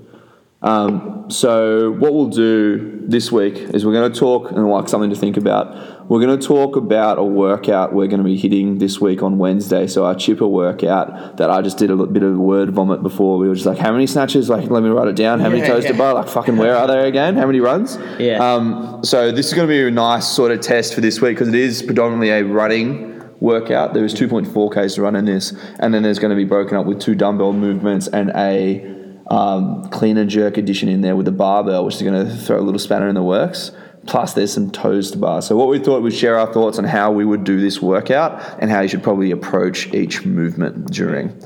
Um, 0.63 1.31
so 1.31 1.93
what 1.93 2.13
we'll 2.13 2.27
do 2.29 3.01
this 3.07 3.31
week 3.33 3.55
is 3.55 3.87
we're 3.87 3.93
going 3.93 4.13
to 4.13 4.19
talk 4.19 4.51
and 4.51 4.69
like 4.69 4.89
something 4.89 5.11
to 5.11 5.17
think 5.17 5.37
about. 5.37 6.00
We're 6.11 6.21
going 6.21 6.37
to 6.41 6.45
talk 6.45 6.75
about 6.75 7.19
a 7.21 7.23
workout 7.23 7.93
we're 7.93 8.09
going 8.09 8.19
to 8.19 8.25
be 8.25 8.37
hitting 8.37 8.79
this 8.79 9.01
week 9.01 9.23
on 9.23 9.39
Wednesday. 9.39 9.87
So 9.87 10.05
our 10.05 10.17
chipper 10.17 10.45
workout 10.49 11.37
that 11.37 11.51
I 11.51 11.63
just 11.63 11.79
did 11.79 11.89
a 11.89 11.95
little 11.95 12.13
bit 12.13 12.25
of 12.25 12.37
word 12.37 12.71
vomit 12.71 13.01
before. 13.01 13.39
We 13.39 13.47
were 13.47 13.55
just 13.55 13.65
like, 13.65 13.79
how 13.79 13.93
many 13.93 14.09
snatches? 14.09 14.49
Like, 14.49 14.69
let 14.69 14.83
me 14.83 14.89
write 14.89 15.07
it 15.07 15.15
down. 15.15 15.39
How 15.39 15.49
many 15.49 15.61
Yeah, 15.61 15.69
toes 15.69 15.85
to 15.85 15.93
yeah. 15.93 15.99
bar? 15.99 16.15
Like, 16.15 16.27
fucking, 16.27 16.57
where 16.57 16.77
are 16.77 16.89
they 16.89 17.07
again? 17.07 17.37
How 17.37 17.47
many 17.47 17.61
runs? 17.61 17.97
Yeah. 18.19 18.39
Um, 18.39 19.05
so 19.05 19.31
this 19.31 19.47
is 19.47 19.55
going 19.55 19.69
to 19.69 19.73
be 19.73 19.87
a 19.87 19.91
nice 19.93 20.27
sort 20.27 20.51
of 20.51 20.61
test 20.61 20.95
for 20.95 21.01
this 21.01 21.21
week 21.21 21.37
because 21.37 21.47
it 21.47 21.55
is 21.55 21.81
predominantly 21.81 22.31
a 22.31 22.43
running 22.43 23.23
workout. 23.39 23.95
There 23.95 24.03
was 24.03 24.13
2.4 24.13 24.75
k's 24.75 24.97
to 24.97 25.03
run 25.03 25.15
in 25.15 25.27
this, 25.27 25.53
and 25.79 25.95
then 25.95 26.03
there's 26.03 26.19
going 26.19 26.31
to 26.31 26.37
be 26.37 26.45
broken 26.45 26.77
up 26.77 26.87
with 26.87 26.99
two 27.01 27.15
dumbbell 27.15 27.53
movements 27.53 28.09
and 28.09 28.33
a 28.35 28.85
um, 29.31 29.89
clean 29.91 30.17
and 30.17 30.29
jerk 30.29 30.57
addition 30.57 30.89
in 30.89 31.03
there 31.03 31.15
with 31.15 31.27
the 31.27 31.33
barbell, 31.33 31.85
which 31.85 31.95
is 31.95 32.03
going 32.03 32.27
to 32.27 32.35
throw 32.35 32.59
a 32.59 32.63
little 32.63 32.81
spanner 32.81 33.07
in 33.09 33.15
the 33.15 33.23
works. 33.23 33.71
Plus, 34.07 34.33
there's 34.33 34.53
some 34.53 34.71
toes 34.71 35.11
to 35.11 35.19
bar. 35.19 35.43
So, 35.43 35.57
what 35.57 35.69
we 35.69 35.79
thought 35.79 36.03
we'd 36.03 36.15
share 36.15 36.39
our 36.39 36.53
thoughts 36.53 36.79
on 36.79 36.85
how 36.85 37.13
we 37.13 37.25
would 37.25 37.45
do 37.45 37.61
this 37.61 37.83
workout 37.83 38.41
and 38.59 38.71
how 38.71 38.81
you 38.81 38.89
should 38.89 39.03
probably 39.03 39.31
approach 39.31 39.93
each 39.93 40.25
movement 40.25 40.91
during. 40.91 41.39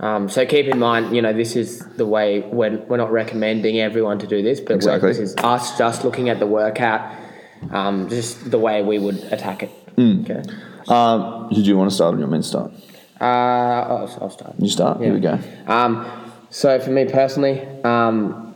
Um, 0.00 0.30
so 0.30 0.46
keep 0.46 0.66
in 0.66 0.78
mind, 0.78 1.14
you 1.14 1.20
know, 1.20 1.34
this 1.34 1.56
is 1.56 1.80
the 1.96 2.06
way 2.06 2.40
when 2.40 2.86
we're 2.88 2.96
not 2.96 3.12
recommending 3.12 3.80
everyone 3.80 4.18
to 4.20 4.26
do 4.26 4.42
this, 4.42 4.58
but 4.58 4.72
Exactly. 4.76 5.10
this 5.10 5.18
is 5.18 5.36
us 5.36 5.76
just 5.76 6.04
looking 6.04 6.30
at 6.30 6.38
the 6.38 6.46
workout, 6.46 7.14
um, 7.70 8.08
just 8.08 8.50
the 8.50 8.58
way 8.58 8.82
we 8.82 8.98
would 8.98 9.18
attack 9.30 9.62
it. 9.62 9.68
Hmm. 9.96 10.22
Okay. 10.22 10.42
Um, 10.88 11.50
did 11.52 11.66
you 11.66 11.76
want 11.76 11.90
to 11.90 11.94
start 11.94 12.14
or 12.14 12.16
do 12.16 12.22
you 12.22 12.30
want 12.30 12.32
me 12.32 12.38
to 12.38 12.48
start? 12.48 12.72
Uh, 13.20 13.24
I'll, 13.24 14.18
I'll 14.22 14.30
start. 14.30 14.54
You 14.58 14.68
start. 14.70 15.02
Here 15.02 15.12
we 15.12 15.20
go. 15.20 15.38
Um, 15.66 16.06
so 16.48 16.80
for 16.80 16.90
me 16.90 17.04
personally, 17.04 17.60
um, 17.84 18.49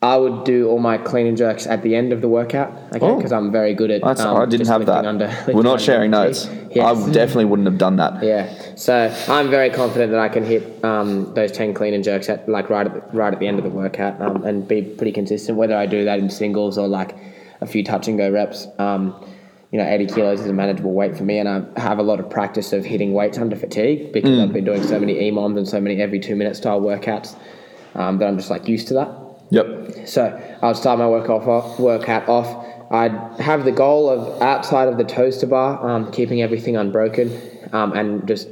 I 0.00 0.16
would 0.16 0.44
do 0.44 0.68
all 0.68 0.78
my 0.78 0.96
clean 0.96 1.26
and 1.26 1.36
jerks 1.36 1.66
at 1.66 1.82
the 1.82 1.96
end 1.96 2.12
of 2.12 2.20
the 2.20 2.28
workout, 2.28 2.70
okay? 2.94 3.04
Oh. 3.04 3.16
Because 3.16 3.32
I'm 3.32 3.50
very 3.50 3.74
good 3.74 3.90
at. 3.90 4.02
That's, 4.02 4.20
um, 4.20 4.36
I 4.36 4.44
didn't 4.44 4.60
just 4.60 4.70
have 4.70 4.86
that. 4.86 5.04
Under, 5.04 5.36
We're 5.52 5.62
not 5.62 5.80
sharing 5.80 6.12
notes. 6.12 6.48
Yes. 6.70 7.02
I 7.02 7.10
definitely 7.10 7.46
wouldn't 7.46 7.66
have 7.66 7.78
done 7.78 7.96
that. 7.96 8.22
Yeah, 8.22 8.76
so 8.76 9.12
I'm 9.28 9.50
very 9.50 9.70
confident 9.70 10.12
that 10.12 10.20
I 10.20 10.28
can 10.28 10.44
hit 10.44 10.84
um, 10.84 11.34
those 11.34 11.50
ten 11.50 11.74
clean 11.74 11.94
and 11.94 12.04
jerks 12.04 12.28
at 12.28 12.48
like 12.48 12.70
right 12.70 12.86
at 12.86 12.94
the, 12.94 13.16
right 13.16 13.32
at 13.32 13.40
the 13.40 13.48
end 13.48 13.58
of 13.58 13.64
the 13.64 13.70
workout 13.70 14.20
um, 14.22 14.44
and 14.44 14.68
be 14.68 14.82
pretty 14.82 15.10
consistent. 15.10 15.58
Whether 15.58 15.76
I 15.76 15.86
do 15.86 16.04
that 16.04 16.20
in 16.20 16.30
singles 16.30 16.78
or 16.78 16.86
like 16.86 17.16
a 17.60 17.66
few 17.66 17.82
touch 17.82 18.06
and 18.06 18.16
go 18.18 18.30
reps, 18.30 18.68
um, 18.78 19.16
you 19.72 19.78
know, 19.78 19.86
80 19.86 20.06
kilos 20.06 20.40
is 20.40 20.46
a 20.46 20.52
manageable 20.52 20.92
weight 20.92 21.16
for 21.16 21.24
me, 21.24 21.38
and 21.38 21.48
I 21.48 21.80
have 21.80 21.98
a 21.98 22.02
lot 22.04 22.20
of 22.20 22.30
practice 22.30 22.72
of 22.72 22.84
hitting 22.84 23.14
weights 23.14 23.36
under 23.36 23.56
fatigue 23.56 24.12
because 24.12 24.38
I've 24.38 24.52
been 24.52 24.64
doing 24.64 24.84
so 24.84 25.00
many 25.00 25.14
EMOMs 25.14 25.56
and 25.58 25.66
so 25.66 25.80
many 25.80 26.00
every 26.00 26.20
two 26.20 26.36
minute 26.36 26.54
style 26.54 26.80
workouts 26.80 27.36
um, 27.96 28.18
that 28.18 28.28
I'm 28.28 28.36
just 28.36 28.48
like 28.50 28.68
used 28.68 28.86
to 28.88 28.94
that. 28.94 29.27
Yep. 29.50 30.08
So 30.08 30.58
I 30.62 30.66
would 30.66 30.76
start 30.76 30.98
my 30.98 31.08
work 31.08 31.28
off, 31.28 31.46
off 31.46 31.78
workout 31.78 32.28
off. 32.28 32.66
I'd 32.90 33.40
have 33.40 33.64
the 33.64 33.72
goal 33.72 34.08
of 34.08 34.40
outside 34.40 34.88
of 34.88 34.96
the 34.96 35.04
toes 35.04 35.38
to 35.38 35.46
bar, 35.46 35.86
um, 35.86 36.10
keeping 36.10 36.40
everything 36.40 36.76
unbroken, 36.76 37.38
um, 37.72 37.92
and 37.92 38.26
just 38.26 38.48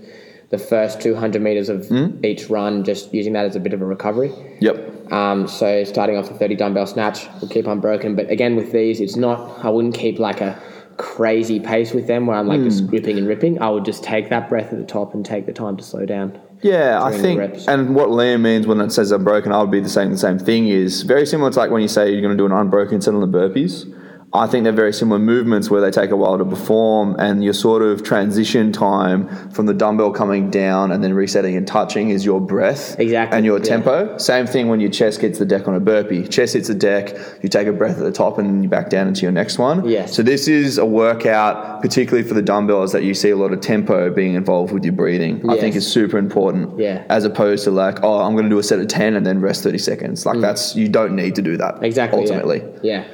the 0.51 0.59
first 0.59 1.01
200 1.01 1.41
meters 1.43 1.69
of 1.69 1.91
each 2.25 2.49
run, 2.49 2.85
just 2.85 3.13
using 3.13 3.33
that 3.33 3.47
as 3.47 3.57
a 3.57 3.61
bit 3.61 3.73
of 3.73 3.83
a 3.83 3.87
recovery. 3.87 4.33
Yep. 4.61 5.13
Um, 5.13 5.49
so 5.49 5.85
starting 5.85 6.17
off 6.17 6.29
the 6.29 6.35
30 6.35 6.57
dumbbell 6.57 6.87
snatch, 6.87 7.27
we'll 7.41 7.51
keep 7.51 7.67
unbroken. 7.67 8.15
But 8.15 8.31
again, 8.31 8.57
with 8.57 8.73
these, 8.73 9.01
it's 9.01 9.17
not. 9.17 9.65
I 9.65 9.71
wouldn't 9.71 9.95
keep 9.95 10.19
like 10.19 10.41
a 10.41 10.61
crazy 10.97 11.61
pace 11.61 11.93
with 11.93 12.07
them 12.07 12.27
where 12.27 12.37
I'm 12.37 12.47
like 12.47 12.63
just 12.63 12.81
hmm. 12.81 12.87
gripping 12.87 13.19
and 13.19 13.27
ripping. 13.27 13.61
I 13.61 13.71
would 13.71 13.85
just 13.85 14.03
take 14.03 14.31
that 14.31 14.49
breath 14.49 14.73
at 14.73 14.79
the 14.79 14.85
top 14.85 15.15
and 15.15 15.25
take 15.25 15.47
the 15.47 15.53
time 15.53 15.77
to 15.77 15.83
slow 15.83 16.07
down. 16.07 16.41
Yeah, 16.63 17.03
I 17.03 17.17
think, 17.17 17.39
and 17.69 17.95
what 17.95 18.09
Liam 18.09 18.41
means 18.41 18.67
when 18.67 18.81
it 18.81 18.91
says 18.91 19.13
unbroken, 19.13 19.53
I 19.53 19.61
would 19.61 19.71
be 19.71 19.81
the 19.81 19.91
same. 19.91 20.11
The 20.11 20.19
same 20.19 20.39
thing 20.39 20.69
is 20.69 21.03
very 21.03 21.27
similar 21.27 21.51
to 21.51 21.59
like 21.59 21.71
when 21.71 21.83
you 21.83 21.89
say 21.89 22.11
you're 22.11 22.23
going 22.23 22.37
to 22.37 22.37
do 22.37 22.47
an 22.47 22.53
unbroken 22.53 23.01
set 23.01 23.15
on 23.15 23.21
the 23.21 23.39
burpees. 23.39 23.93
I 24.37 24.47
think 24.47 24.65
they're 24.65 24.73
very 24.73 24.93
similar 24.93 25.19
movements 25.19 25.71
where 25.71 25.81
they 25.81 25.91
take 25.91 26.11
a 26.11 26.17
while 26.17 26.39
to 26.39 26.45
perform, 26.45 27.17
and 27.19 27.43
your 27.43 27.53
sort 27.53 27.83
of 27.83 28.03
transition 28.03 28.73
time 28.73 29.51
from 29.51 29.67
the 29.67 29.75
dumbbell 29.75 30.13
coming 30.13 30.51
down 30.51 30.93
and 30.93 31.03
then 31.03 31.15
resetting 31.15 31.57
and 31.57 31.67
touching 31.67 32.11
is 32.11 32.25
your 32.25 32.41
breath 32.41 32.99
Exactly, 32.99 33.37
and 33.37 33.45
your 33.47 33.59
yeah. 33.59 33.65
tempo. 33.65 34.19
Same 34.19 34.47
thing 34.47 34.69
when 34.69 34.81
your 34.81 34.91
chest 34.91 35.21
hits 35.21 35.39
the 35.39 35.45
deck 35.47 35.67
on 35.69 35.75
a 35.75 35.81
burpee. 35.81 36.27
Chest 36.29 36.55
hits 36.55 36.69
the 36.69 36.75
deck, 36.75 37.17
you 37.43 37.49
take 37.49 37.67
a 37.67 37.73
breath 37.73 37.99
at 37.99 38.05
the 38.05 38.13
top, 38.13 38.39
and 38.39 38.49
then 38.49 38.63
you 38.63 38.69
back 38.69 38.91
down 38.91 39.09
into 39.09 39.23
your 39.23 39.33
next 39.33 39.59
one. 39.59 39.89
Yes. 39.89 40.15
So 40.15 40.23
this 40.23 40.49
is 40.49 40.79
a 40.79 40.87
workout, 40.87 41.81
particularly 41.83 42.27
for 42.27 42.35
the 42.35 42.43
dumbbells, 42.43 42.93
that 42.93 43.03
you 43.03 43.15
see 43.15 43.31
a 43.31 43.37
lot 43.37 43.53
of 43.53 43.61
tempo 43.61 44.11
being 44.11 44.35
involved 44.35 44.73
with 44.73 44.85
your 44.85 44.93
breathing. 44.93 45.37
I 45.49 45.57
think 45.59 45.75
Yes. 45.75 45.85
is 45.85 45.93
super 45.93 46.19
important. 46.19 46.79
Yeah. 46.79 47.05
As 47.09 47.25
opposed 47.25 47.65
to 47.65 47.71
like, 47.71 48.03
oh, 48.03 48.21
I'm 48.21 48.33
going 48.33 48.45
to 48.45 48.51
do 48.51 48.59
a 48.59 48.63
set 48.63 48.79
of 48.81 48.89
ten 48.89 49.15
and 49.15 49.25
then 49.27 49.41
rest 49.41 49.63
thirty 49.63 49.79
seconds. 49.79 50.25
Like 50.27 50.41
that's 50.41 50.75
you 50.77 50.89
don't 50.89 51.15
need 51.17 51.35
to 51.37 51.43
do 51.43 51.57
that. 51.57 51.77
Mm. 51.77 51.83
Exactly. 51.85 52.21
yeah. 52.21 52.25
Ultimately. 52.27 52.63
Yeah. 52.83 53.05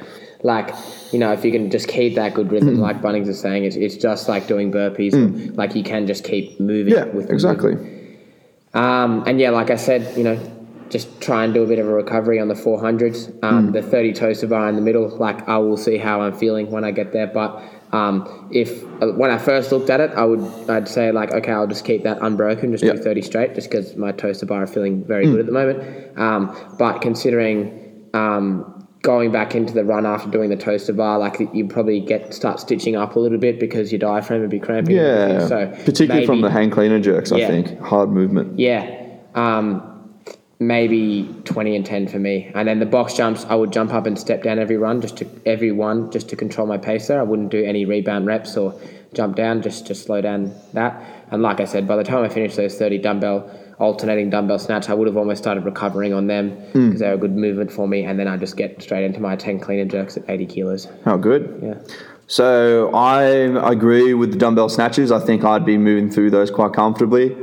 Like, 0.43 0.73
you 1.11 1.19
know, 1.19 1.31
if 1.31 1.43
you 1.45 1.51
can 1.51 1.69
just 1.71 1.87
keep 1.87 2.15
that 2.15 2.33
good 2.33 2.47
Mm. 2.47 2.51
rhythm, 2.51 2.79
like 2.79 3.01
Bunnings 3.01 3.27
is 3.27 3.39
saying, 3.39 3.63
it's, 3.63 3.75
it's 3.77 3.95
just 3.97 4.27
like 4.27 4.45
doing 4.47 4.71
burpees. 4.71 5.55
Like, 5.57 5.75
you 5.75 5.83
can 5.83 6.05
just 6.05 6.23
keep 6.23 6.59
moving 6.59 6.93
Yeah. 6.93 7.05
with 7.05 7.27
the 7.27 7.33
exactly. 7.33 7.75
Um, 8.73 9.23
and 9.27 9.39
yeah, 9.39 9.51
like 9.51 9.69
I 9.69 9.75
said, 9.75 10.17
you 10.17 10.23
know, 10.23 10.37
just 10.89 11.21
try 11.21 11.43
and 11.43 11.53
do 11.53 11.63
a 11.63 11.67
bit 11.67 11.79
of 11.79 11.87
a 11.87 11.93
recovery 11.93 12.39
on 12.39 12.47
the 12.49 12.55
400s. 12.55 13.29
Um, 13.41 13.69
Mm. 13.69 13.73
The 13.73 13.81
30 13.81 14.13
toes 14.13 14.39
to 14.41 14.47
bar 14.47 14.67
in 14.69 14.75
the 14.75 14.81
middle, 14.81 15.07
like, 15.17 15.47
I 15.47 15.57
will 15.59 15.77
see 15.77 15.97
how 15.97 16.21
I'm 16.21 16.33
feeling 16.33 16.69
when 16.71 16.83
I 16.83 16.91
get 16.91 17.13
there. 17.13 17.27
But 17.27 17.61
Um, 17.93 18.27
if 18.51 18.83
uh, 19.03 19.09
when 19.21 19.29
I 19.29 19.37
first 19.37 19.71
looked 19.71 19.91
at 19.91 19.99
it, 20.01 20.09
I 20.15 20.25
would 20.25 20.43
I'd 20.67 20.87
say 20.87 21.11
like 21.11 21.31
okay, 21.31 21.51
I'll 21.51 21.67
just 21.67 21.85
keep 21.85 22.01
that 22.05 22.17
unbroken, 22.23 22.71
just 22.71 22.83
Yep. 22.83 22.95
do 22.95 23.01
30 23.03 23.21
straight, 23.21 23.53
just 23.53 23.69
because 23.69 23.95
my 23.95 24.11
toes 24.11 24.39
to 24.39 24.47
bar 24.47 24.63
are 24.63 24.65
feeling 24.65 25.03
very 25.05 25.27
good 25.27 25.39
at 25.39 25.45
the 25.45 25.51
moment. 25.51 25.77
Um, 26.17 26.55
but 26.79 27.01
considering 27.01 27.69
um, 28.15 28.72
going 29.03 29.31
back 29.31 29.53
into 29.53 29.73
the 29.73 29.83
run 29.83 30.05
after 30.05 30.29
doing 30.31 30.49
the 30.49 30.55
toes 30.55 30.85
to 30.85 30.93
bar, 30.93 31.19
like 31.19 31.37
you 31.53 31.67
probably 31.67 31.99
get 31.99 32.33
start 32.33 32.59
stitching 32.59 32.95
up 32.95 33.15
a 33.15 33.19
little 33.19 33.37
bit 33.37 33.59
because 33.59 33.91
your 33.91 33.99
diaphragm 33.99 34.41
would 34.41 34.49
be 34.49 34.59
cramping. 34.59 34.95
Yeah, 34.95 35.45
so 35.45 35.67
particularly 35.85 36.25
from 36.25 36.41
the 36.41 36.49
hang 36.49 36.71
clean 36.71 36.91
and 36.91 37.03
jerks, 37.03 37.31
I 37.31 37.45
think. 37.45 37.79
Hard 37.79 38.09
movement. 38.09 38.57
yeah. 38.57 39.01
Um, 39.35 39.89
maybe 40.59 41.27
20 41.45 41.75
and 41.75 41.85
10 41.85 42.07
for 42.07 42.19
me. 42.19 42.51
And 42.55 42.67
then 42.67 42.79
the 42.79 42.85
box 42.85 43.15
jumps, 43.15 43.45
I 43.45 43.55
would 43.55 43.73
jump 43.73 43.93
up 43.93 44.05
and 44.05 44.17
step 44.17 44.43
down 44.43 44.59
every 44.59 44.77
run, 44.77 45.01
just 45.01 45.17
to 45.17 45.27
every 45.45 45.71
one, 45.71 46.11
just 46.11 46.29
to 46.29 46.35
control 46.35 46.67
my 46.67 46.77
pace 46.77 47.07
there. 47.07 47.19
I 47.19 47.23
wouldn't 47.23 47.49
do 47.49 47.63
any 47.63 47.85
rebound 47.85 48.25
reps 48.27 48.55
or 48.55 48.79
jump 49.13 49.35
down, 49.35 49.61
just 49.61 49.87
to 49.87 49.95
slow 49.95 50.21
down 50.21 50.53
that. 50.73 51.25
And 51.31 51.41
like 51.41 51.59
I 51.59 51.65
said, 51.65 51.87
by 51.87 51.97
the 51.97 52.03
time 52.03 52.23
I 52.23 52.29
finished 52.29 52.55
those 52.55 52.77
30 52.77 52.99
dumbbell, 52.99 53.51
alternating 53.79 54.29
dumbbell 54.29 54.59
snatch, 54.59 54.89
I 54.89 54.93
would 54.93 55.07
have 55.07 55.17
almost 55.17 55.41
started 55.41 55.65
recovering 55.65 56.13
on 56.13 56.27
them 56.27 56.55
because 56.73 56.99
they 56.99 57.07
were 57.07 57.13
a 57.13 57.17
good 57.17 57.35
movement 57.35 57.71
for 57.71 57.87
me. 57.87 58.03
And 58.03 58.19
then 58.19 58.27
I 58.27 58.37
just 58.37 58.57
get 58.57 58.81
straight 58.81 59.03
into 59.03 59.19
my 59.19 59.35
10 59.35 59.59
clean 59.59 59.79
and 59.79 59.89
jerks 59.89 60.17
at 60.17 60.29
80 60.29 60.45
kilos. 60.45 60.87
Oh, 61.05 61.17
good. 61.17 61.59
Yeah. 61.63 61.95
So 62.27 62.93
I 62.93 63.23
agree 63.23 64.13
with 64.13 64.31
the 64.31 64.37
dumbbell 64.37 64.69
snatches. 64.69 65.11
I 65.11 65.19
think 65.19 65.43
I'd 65.43 65.65
be 65.65 65.77
moving 65.77 66.09
through 66.09 66.31
those 66.31 66.49
quite 66.49 66.73
comfortably. 66.73 67.35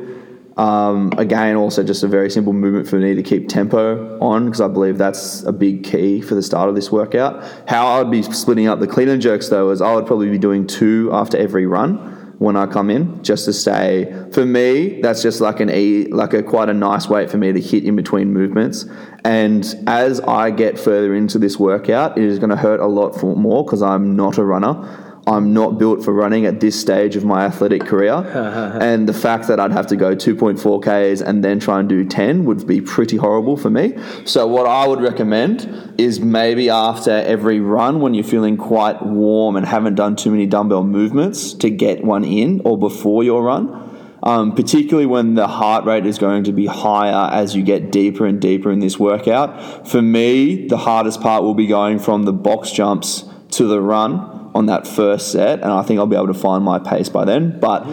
Um, 0.57 1.13
again, 1.17 1.57
also 1.57 1.83
just 1.83 2.03
a 2.03 2.09
very 2.09 2.31
simple 2.31 2.53
movement 2.53 2.87
for 2.87 2.97
me 2.97 3.15
to 3.15 3.23
keep 3.23 3.49
tempo 3.49 4.19
on 4.21 4.47
because 4.47 4.61
I 4.61 4.69
believe 4.69 4.99
that's 4.99 5.43
a 5.45 5.53
big 5.53 5.85
key 5.85 6.21
for 6.21 6.35
the 6.35 6.43
start 6.43 6.69
of 6.69 6.75
this 6.75 6.91
workout. 6.93 7.43
How 7.67 7.87
I'd 8.01 8.11
be 8.11 8.23
splitting 8.23 8.67
up 8.67 8.79
the 8.79 8.87
clean 8.87 9.09
and 9.09 9.23
jerks 9.23 9.49
though 9.49 9.71
is 9.71 9.81
I 9.81 9.95
would 9.95 10.07
probably 10.07 10.29
be 10.29 10.39
doing 10.39 10.67
two 10.67 11.09
after 11.13 11.39
every 11.39 11.67
run 11.67 12.20
when 12.41 12.57
I 12.57 12.65
come 12.65 12.89
in, 12.89 13.23
just 13.23 13.45
to 13.45 13.53
say 13.53 14.11
for 14.33 14.47
me 14.47 15.03
that's 15.03 15.21
just 15.21 15.43
like 15.43 15.61
an 15.61 15.69
e 15.69 16.07
like 16.07 16.33
a 16.33 16.43
quite 16.43 16.71
a 16.71 16.75
nice 16.75 17.07
weight 17.07 17.31
for 17.31 17.37
me 17.37 17.53
to 17.53 17.61
hit 17.61 17.85
in 17.85 17.97
between 17.97 18.33
movements. 18.33 18.87
And 19.27 19.63
as 19.87 20.21
I 20.23 20.51
get 20.51 20.79
further 20.79 21.15
into 21.15 21.39
this 21.39 21.59
workout, 21.59 22.17
it 22.17 22.25
is 22.25 22.39
going 22.39 22.49
to 22.49 22.57
hurt 22.57 22.81
a 22.81 22.87
lot 22.87 23.23
more 23.23 23.63
because 23.63 23.83
I'm 23.83 24.17
not 24.17 24.39
a 24.39 24.45
runner. 24.45 25.10
I'm 25.27 25.53
not 25.53 25.79
built 25.79 26.03
for 26.03 26.12
running 26.12 26.47
at 26.47 26.61
this 26.61 26.81
stage 26.81 27.15
of 27.15 27.25
my 27.25 27.45
athletic 27.45 27.83
career. 27.83 28.15
and 28.81 29.09
the 29.09 29.12
fact 29.12 29.49
that 29.49 29.61
I'd 29.61 29.73
have 29.73 29.87
to 29.89 29.97
go 29.97 30.17
2.4 30.17 30.81
Ks 30.81 31.21
and 31.21 31.45
then 31.45 31.61
try 31.61 31.81
and 31.81 31.89
do 31.89 32.05
10 32.05 32.45
would 32.47 32.67
be 32.67 32.81
pretty 32.81 33.17
horrible 33.17 33.57
for 33.57 33.71
me. 33.71 33.97
So, 34.25 34.47
what 34.47 34.67
I 34.67 34.87
would 34.87 35.00
recommend 35.00 35.95
is 35.99 36.21
maybe 36.21 36.71
after 36.71 37.11
every 37.11 37.61
run, 37.61 38.00
when 38.00 38.15
you're 38.15 38.25
feeling 38.25 38.57
quite 38.57 39.05
warm 39.05 39.57
and 39.57 39.67
haven't 39.67 39.95
done 39.95 40.17
too 40.17 40.31
many 40.31 40.47
dumbbell 40.47 40.85
movements, 40.85 41.53
to 41.55 41.71
get 41.71 42.03
one 42.03 42.25
in 42.25 42.62
or 42.65 42.79
before 42.79 43.23
your 43.23 43.43
run. 43.43 43.89
Um, 44.23 44.55
particularly 44.55 45.07
when 45.07 45.33
the 45.35 45.49
heart 45.49 45.87
rate 45.87 46.05
is 46.05 46.19
going 46.19 46.45
to 46.45 46.53
be 46.53 46.67
higher 46.67 47.33
as 47.33 47.57
you 47.57 47.62
get 47.62 47.91
deeper 47.91 48.27
and 48.27 48.39
deeper 48.39 48.71
in 48.71 48.81
this 48.81 48.99
workout. 48.99 49.89
For 49.89 50.03
me, 50.03 50.67
the 50.67 50.77
hardest 50.77 51.23
part 51.23 51.43
will 51.43 51.55
be 51.55 51.67
going 51.67 51.99
from 51.99 52.25
the 52.25 52.33
box 52.33 52.71
jumps 52.71 53.25
to 53.53 53.67
the 53.67 53.81
run 53.81 54.40
on 54.54 54.66
that 54.66 54.87
first 54.87 55.33
set, 55.33 55.61
and 55.61 55.71
I 55.71 55.83
think 55.83 55.99
I'll 55.99 56.07
be 56.07 56.16
able 56.16 56.28
to 56.28 56.35
find 56.35 56.64
my 56.64 56.78
pace 56.78 57.09
by 57.09 57.25
then. 57.25 57.59
But 57.61 57.85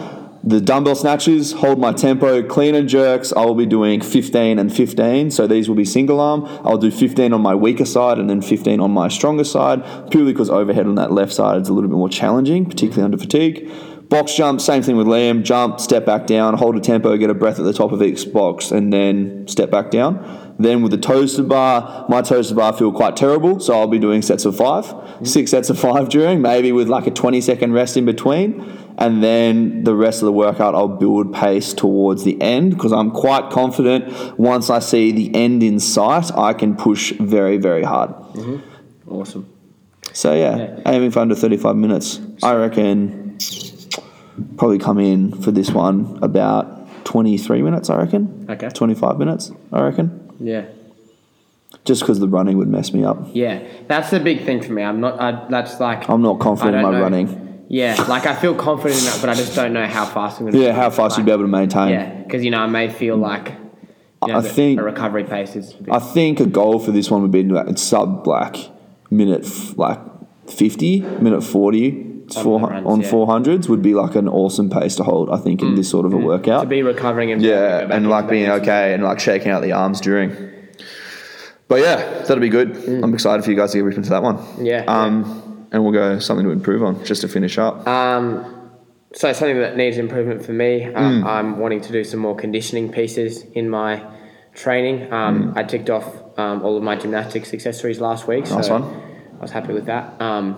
the 0.44 0.60
dumbbell 0.60 0.94
snatches 0.94 1.52
hold 1.52 1.78
my 1.78 1.92
tempo. 1.92 2.42
Clean 2.42 2.74
and 2.74 2.88
jerks, 2.88 3.32
I 3.32 3.44
will 3.44 3.54
be 3.54 3.66
doing 3.66 4.00
15 4.00 4.58
and 4.58 4.74
15. 4.74 5.30
So 5.30 5.46
these 5.46 5.68
will 5.68 5.76
be 5.76 5.84
single 5.84 6.20
arm. 6.20 6.44
I'll 6.64 6.78
do 6.78 6.90
15 6.90 7.32
on 7.32 7.42
my 7.42 7.54
weaker 7.54 7.84
side 7.84 8.18
and 8.18 8.30
then 8.30 8.40
15 8.40 8.80
on 8.80 8.90
my 8.90 9.08
stronger 9.08 9.44
side, 9.44 10.10
purely 10.10 10.32
because 10.32 10.48
overhead 10.48 10.86
on 10.86 10.94
that 10.94 11.12
left 11.12 11.32
side 11.32 11.60
is 11.60 11.68
a 11.68 11.72
little 11.72 11.90
bit 11.90 11.96
more 11.96 12.08
challenging, 12.08 12.66
particularly 12.66 13.02
under 13.02 13.18
fatigue. 13.18 13.70
Box 14.08 14.34
jump, 14.34 14.60
same 14.60 14.82
thing 14.82 14.96
with 14.96 15.06
Liam. 15.06 15.42
Jump, 15.42 15.80
step 15.80 16.06
back 16.06 16.26
down, 16.26 16.54
hold 16.54 16.76
a 16.76 16.80
tempo, 16.80 17.14
get 17.18 17.28
a 17.28 17.34
breath 17.34 17.58
at 17.58 17.66
the 17.66 17.74
top 17.74 17.92
of 17.92 18.02
each 18.02 18.32
box, 18.32 18.70
and 18.70 18.90
then 18.90 19.46
step 19.48 19.70
back 19.70 19.90
down. 19.90 20.47
Then 20.58 20.82
with 20.82 20.90
the 20.90 20.98
toes 20.98 21.36
to 21.36 21.44
bar, 21.44 22.04
my 22.08 22.20
toes 22.20 22.48
to 22.48 22.54
bar 22.54 22.72
feel 22.72 22.90
quite 22.90 23.16
terrible, 23.16 23.60
so 23.60 23.78
I'll 23.78 23.86
be 23.86 23.98
doing 23.98 24.22
sets 24.22 24.44
of 24.44 24.56
five, 24.56 24.86
mm-hmm. 24.86 25.24
six 25.24 25.52
sets 25.52 25.70
of 25.70 25.78
five 25.78 26.08
during, 26.08 26.42
maybe 26.42 26.72
with 26.72 26.88
like 26.88 27.06
a 27.06 27.12
20 27.12 27.40
second 27.40 27.72
rest 27.72 27.96
in 27.96 28.04
between. 28.04 28.76
And 28.98 29.22
then 29.22 29.84
the 29.84 29.94
rest 29.94 30.22
of 30.22 30.26
the 30.26 30.32
workout, 30.32 30.74
I'll 30.74 30.88
build 30.88 31.32
pace 31.32 31.72
towards 31.72 32.24
the 32.24 32.40
end 32.42 32.72
because 32.72 32.90
I'm 32.92 33.12
quite 33.12 33.50
confident 33.50 34.36
once 34.36 34.70
I 34.70 34.80
see 34.80 35.12
the 35.12 35.32
end 35.36 35.62
in 35.62 35.78
sight, 35.78 36.32
I 36.36 36.52
can 36.52 36.74
push 36.74 37.12
very, 37.12 37.58
very 37.58 37.84
hard. 37.84 38.10
Mm-hmm. 38.10 39.10
Awesome. 39.12 39.48
So 40.12 40.34
yeah, 40.34 40.56
Yeah. 40.56 40.80
aiming 40.86 41.12
for 41.12 41.20
under 41.20 41.36
35 41.36 41.76
minutes. 41.76 42.20
I 42.42 42.54
reckon 42.56 43.38
probably 44.56 44.78
come 44.78 44.98
in 44.98 45.40
for 45.42 45.52
this 45.52 45.70
one 45.70 46.18
about 46.20 47.04
23 47.04 47.62
minutes, 47.62 47.90
I 47.90 47.98
reckon. 47.98 48.46
Okay. 48.50 48.68
25 48.68 49.18
minutes, 49.18 49.52
I 49.72 49.82
reckon. 49.82 50.27
Yeah. 50.40 50.66
Just 51.84 52.02
because 52.02 52.18
the 52.20 52.28
running 52.28 52.58
would 52.58 52.68
mess 52.68 52.92
me 52.92 53.04
up. 53.04 53.18
Yeah, 53.32 53.62
that's 53.86 54.10
the 54.10 54.20
big 54.20 54.44
thing 54.44 54.62
for 54.62 54.72
me. 54.72 54.82
I'm 54.82 55.00
not. 55.00 55.20
I, 55.20 55.46
that's 55.48 55.78
like. 55.80 56.08
I'm 56.08 56.22
not 56.22 56.40
confident 56.40 56.76
in 56.76 56.82
my 56.82 56.92
know. 56.92 57.00
running. 57.00 57.66
Yeah, 57.68 58.02
like 58.08 58.24
I 58.24 58.34
feel 58.34 58.54
confident 58.54 58.98
in 59.00 59.06
that, 59.06 59.18
but 59.20 59.28
I 59.28 59.34
just 59.34 59.54
don't 59.54 59.74
know 59.74 59.86
how 59.86 60.06
fast 60.06 60.38
I'm 60.38 60.46
going 60.46 60.54
to. 60.54 60.60
Yeah, 60.60 60.72
how 60.72 60.88
fast 60.88 61.18
you'd 61.18 61.26
be 61.26 61.32
able 61.32 61.44
to 61.44 61.48
maintain. 61.48 61.90
Yeah, 61.90 62.22
because 62.22 62.42
you 62.42 62.50
know 62.50 62.60
I 62.60 62.66
may 62.66 62.88
feel 62.88 63.16
like. 63.16 63.54
You 64.26 64.32
know, 64.32 64.38
I 64.38 64.42
think- 64.42 64.80
a 64.80 64.82
recovery 64.82 65.24
pace 65.24 65.54
is. 65.54 65.74
a 65.74 65.82
bit- 65.82 65.94
I 65.94 66.00
think 66.00 66.40
a 66.40 66.46
goal 66.46 66.80
for 66.80 66.90
this 66.90 67.10
one 67.10 67.22
would 67.22 67.30
be 67.30 67.44
like 67.44 67.78
sub 67.78 68.26
like 68.26 68.56
minute 69.10 69.46
like 69.78 70.00
50, 70.48 71.00
minute 71.00 71.42
40 71.42 71.90
On 71.90 72.07
four, 72.34 72.60
the 72.60 72.66
runs, 72.66 72.86
on 72.86 73.00
yeah. 73.00 73.10
400s 73.10 73.68
would 73.68 73.82
be 73.82 73.94
like 73.94 74.14
an 74.14 74.28
awesome 74.28 74.68
pace 74.70 74.96
to 74.96 75.04
hold, 75.04 75.30
I 75.30 75.38
think, 75.38 75.62
in 75.62 75.74
this 75.74 75.88
sort 75.88 76.06
of 76.06 76.12
a 76.12 76.16
workout. 76.18 76.62
to 76.62 76.68
be 76.68 76.82
recovering 76.82 77.32
and 77.32 77.40
Yeah, 77.42 77.86
and 77.90 78.08
like 78.08 78.28
being 78.28 78.48
okay 78.50 78.94
and 78.94 79.02
like 79.02 79.20
shaking 79.20 79.50
out 79.50 79.62
the 79.62 79.72
arms 79.72 80.00
during. 80.00 80.30
But 81.68 81.80
yeah, 81.80 81.96
that'll 82.20 82.40
be 82.40 82.48
good. 82.48 82.76
I'm 82.88 83.12
excited 83.12 83.44
for 83.44 83.50
you 83.50 83.56
guys 83.56 83.72
to 83.72 83.78
get 83.78 83.84
ripped 83.84 83.98
into 83.98 84.10
that 84.10 84.22
one. 84.22 84.38
Yeah, 84.64 84.84
Um, 84.88 85.66
and 85.70 85.82
we'll 85.84 85.92
go 85.92 86.18
something 86.18 86.46
to 86.46 86.50
improve 86.52 86.82
on 86.82 87.04
just 87.04 87.20
to 87.22 87.28
finish 87.28 87.58
up. 87.58 87.86
Um, 87.86 88.70
so 89.12 89.32
something 89.34 89.58
that 89.60 89.76
needs 89.76 89.98
improvement 89.98 90.44
for 90.44 90.52
me. 90.52 90.84
Um, 90.84 91.22
Mm. 91.22 91.26
I'm 91.26 91.58
wanting 91.58 91.80
to 91.82 91.92
do 91.92 92.04
some 92.04 92.20
more 92.20 92.34
conditioning 92.34 92.90
pieces 92.90 93.42
in 93.54 93.68
my 93.68 94.02
training. 94.54 95.12
Um, 95.12 95.52
Mm. 95.52 95.56
I 95.58 95.62
ticked 95.64 95.90
off 95.90 96.06
um, 96.38 96.62
all 96.64 96.76
of 96.76 96.82
my 96.82 96.96
gymnastics 96.96 97.52
accessories 97.52 98.00
last 98.00 98.26
week. 98.26 98.48
Nice 98.50 98.66
so 98.66 98.72
one. 98.78 98.84
I 99.38 99.42
was 99.42 99.50
happy 99.50 99.72
with 99.74 99.86
that. 99.86 100.20
Um, 100.20 100.56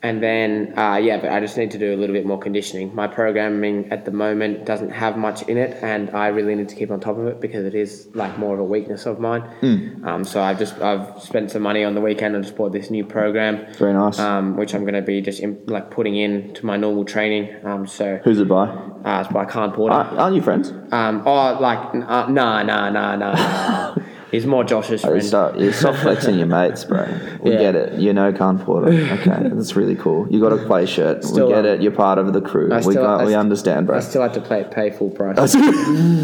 and 0.00 0.22
then 0.22 0.78
uh, 0.78 0.96
yeah, 0.96 1.18
but 1.20 1.30
I 1.32 1.40
just 1.40 1.56
need 1.56 1.72
to 1.72 1.78
do 1.78 1.92
a 1.92 1.96
little 1.96 2.14
bit 2.14 2.24
more 2.24 2.38
conditioning. 2.38 2.94
My 2.94 3.08
programming 3.08 3.90
at 3.90 4.04
the 4.04 4.12
moment 4.12 4.64
doesn't 4.64 4.90
have 4.90 5.16
much 5.16 5.42
in 5.42 5.56
it, 5.58 5.76
and 5.82 6.10
I 6.10 6.28
really 6.28 6.54
need 6.54 6.68
to 6.68 6.76
keep 6.76 6.90
on 6.90 7.00
top 7.00 7.18
of 7.18 7.26
it 7.26 7.40
because 7.40 7.64
it 7.66 7.74
is 7.74 8.08
like 8.14 8.38
more 8.38 8.54
of 8.54 8.60
a 8.60 8.64
weakness 8.64 9.06
of 9.06 9.18
mine. 9.18 9.42
Mm. 9.60 10.04
Um, 10.06 10.24
so 10.24 10.40
I've 10.40 10.58
just 10.58 10.78
I've 10.80 11.20
spent 11.22 11.50
some 11.50 11.62
money 11.62 11.82
on 11.82 11.94
the 11.96 12.00
weekend 12.00 12.36
and 12.36 12.44
just 12.44 12.56
bought 12.56 12.72
this 12.72 12.90
new 12.90 13.04
program 13.04 13.66
Very 13.74 13.92
nice. 13.92 14.18
um, 14.20 14.56
which 14.56 14.72
I'm 14.74 14.82
going 14.82 14.94
to 14.94 15.02
be 15.02 15.20
just 15.20 15.40
in, 15.40 15.58
like 15.66 15.90
putting 15.90 16.14
in 16.16 16.54
to 16.54 16.64
my 16.64 16.76
normal 16.76 17.04
training. 17.04 17.54
Um, 17.64 17.86
so 17.86 18.20
Who's 18.22 18.38
it 18.38 18.48
by? 18.48 18.68
uh, 18.68 19.22
it's 19.24 19.32
by 19.32 19.44
Khan 19.46 19.72
Porter. 19.72 19.94
Aren't 19.94 20.18
aren't 20.18 20.36
you 20.36 20.42
friends? 20.42 20.70
Um, 20.92 21.22
oh, 21.26 21.58
like 21.60 21.94
n- 21.94 22.04
uh, 22.04 22.28
nah, 22.28 22.62
nah, 22.62 22.88
nah, 22.90 23.16
nah. 23.16 23.32
nah. 23.34 23.94
He's 24.30 24.44
more 24.46 24.62
Josh's 24.62 25.04
Oh, 25.04 25.08
friend. 25.08 25.24
start, 25.24 25.58
you 25.58 25.72
stop 25.72 25.94
flexing 25.96 26.36
your 26.38 26.46
mates, 26.46 26.84
bro. 26.84 27.06
We 27.42 27.52
Yeah. 27.52 27.58
get 27.58 27.74
it. 27.76 27.98
You 27.98 28.12
know 28.12 28.32
Khan 28.32 28.58
Porter. 28.58 28.88
Okay, 29.18 29.48
that's 29.52 29.74
really 29.74 29.94
cool. 29.94 30.26
You 30.30 30.38
got 30.40 30.52
a 30.52 30.58
play 30.58 30.84
shirt. 30.86 31.24
Still, 31.24 31.46
we 31.48 31.54
get 31.54 31.64
it. 31.64 31.80
You're 31.82 31.92
part 31.92 32.18
of 32.18 32.32
the 32.34 32.40
crew. 32.42 32.70
I 32.70 32.76
we 32.76 32.82
still- 32.82 33.06
I 33.06 33.20
we 33.24 33.30
st- 33.30 33.36
understand, 33.40 33.86
bro. 33.86 33.96
I 33.96 34.00
still 34.00 34.22
had 34.22 34.34
to 34.34 34.40
pay 34.40 34.64
pay 34.70 34.90
full 34.90 35.10
price. 35.10 35.52
he 35.54 35.60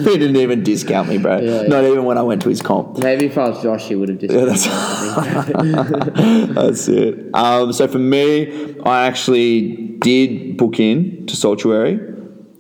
didn't 0.05 0.37
even 0.37 0.63
discount 0.63 1.09
me, 1.09 1.17
bro. 1.19 1.39
Yeah, 1.39 1.63
yeah. 1.63 1.69
Not 1.69 1.85
even 1.85 2.05
when 2.05 2.19
I 2.19 2.23
went 2.23 2.43
to 2.43 2.49
his 2.51 2.61
comp. 2.61 2.99
Maybe 2.99 3.27
if 3.27 3.39
I 3.39 3.49
was 3.49 3.63
Josh, 3.63 3.89
he 3.89 3.95
would 3.97 4.09
have 4.11 4.19
discounted 4.19 4.57
Yeah, 5.65 6.47
that's 6.53 6.89
it. 6.89 7.31
Um, 7.35 7.73
so 7.73 7.89
for 7.89 7.99
me, 7.99 8.75
I 8.85 9.07
actually 9.07 9.97
did 10.01 10.57
book 10.57 10.79
in 10.79 11.27
to 11.27 11.37
Sanctuary. 11.37 11.99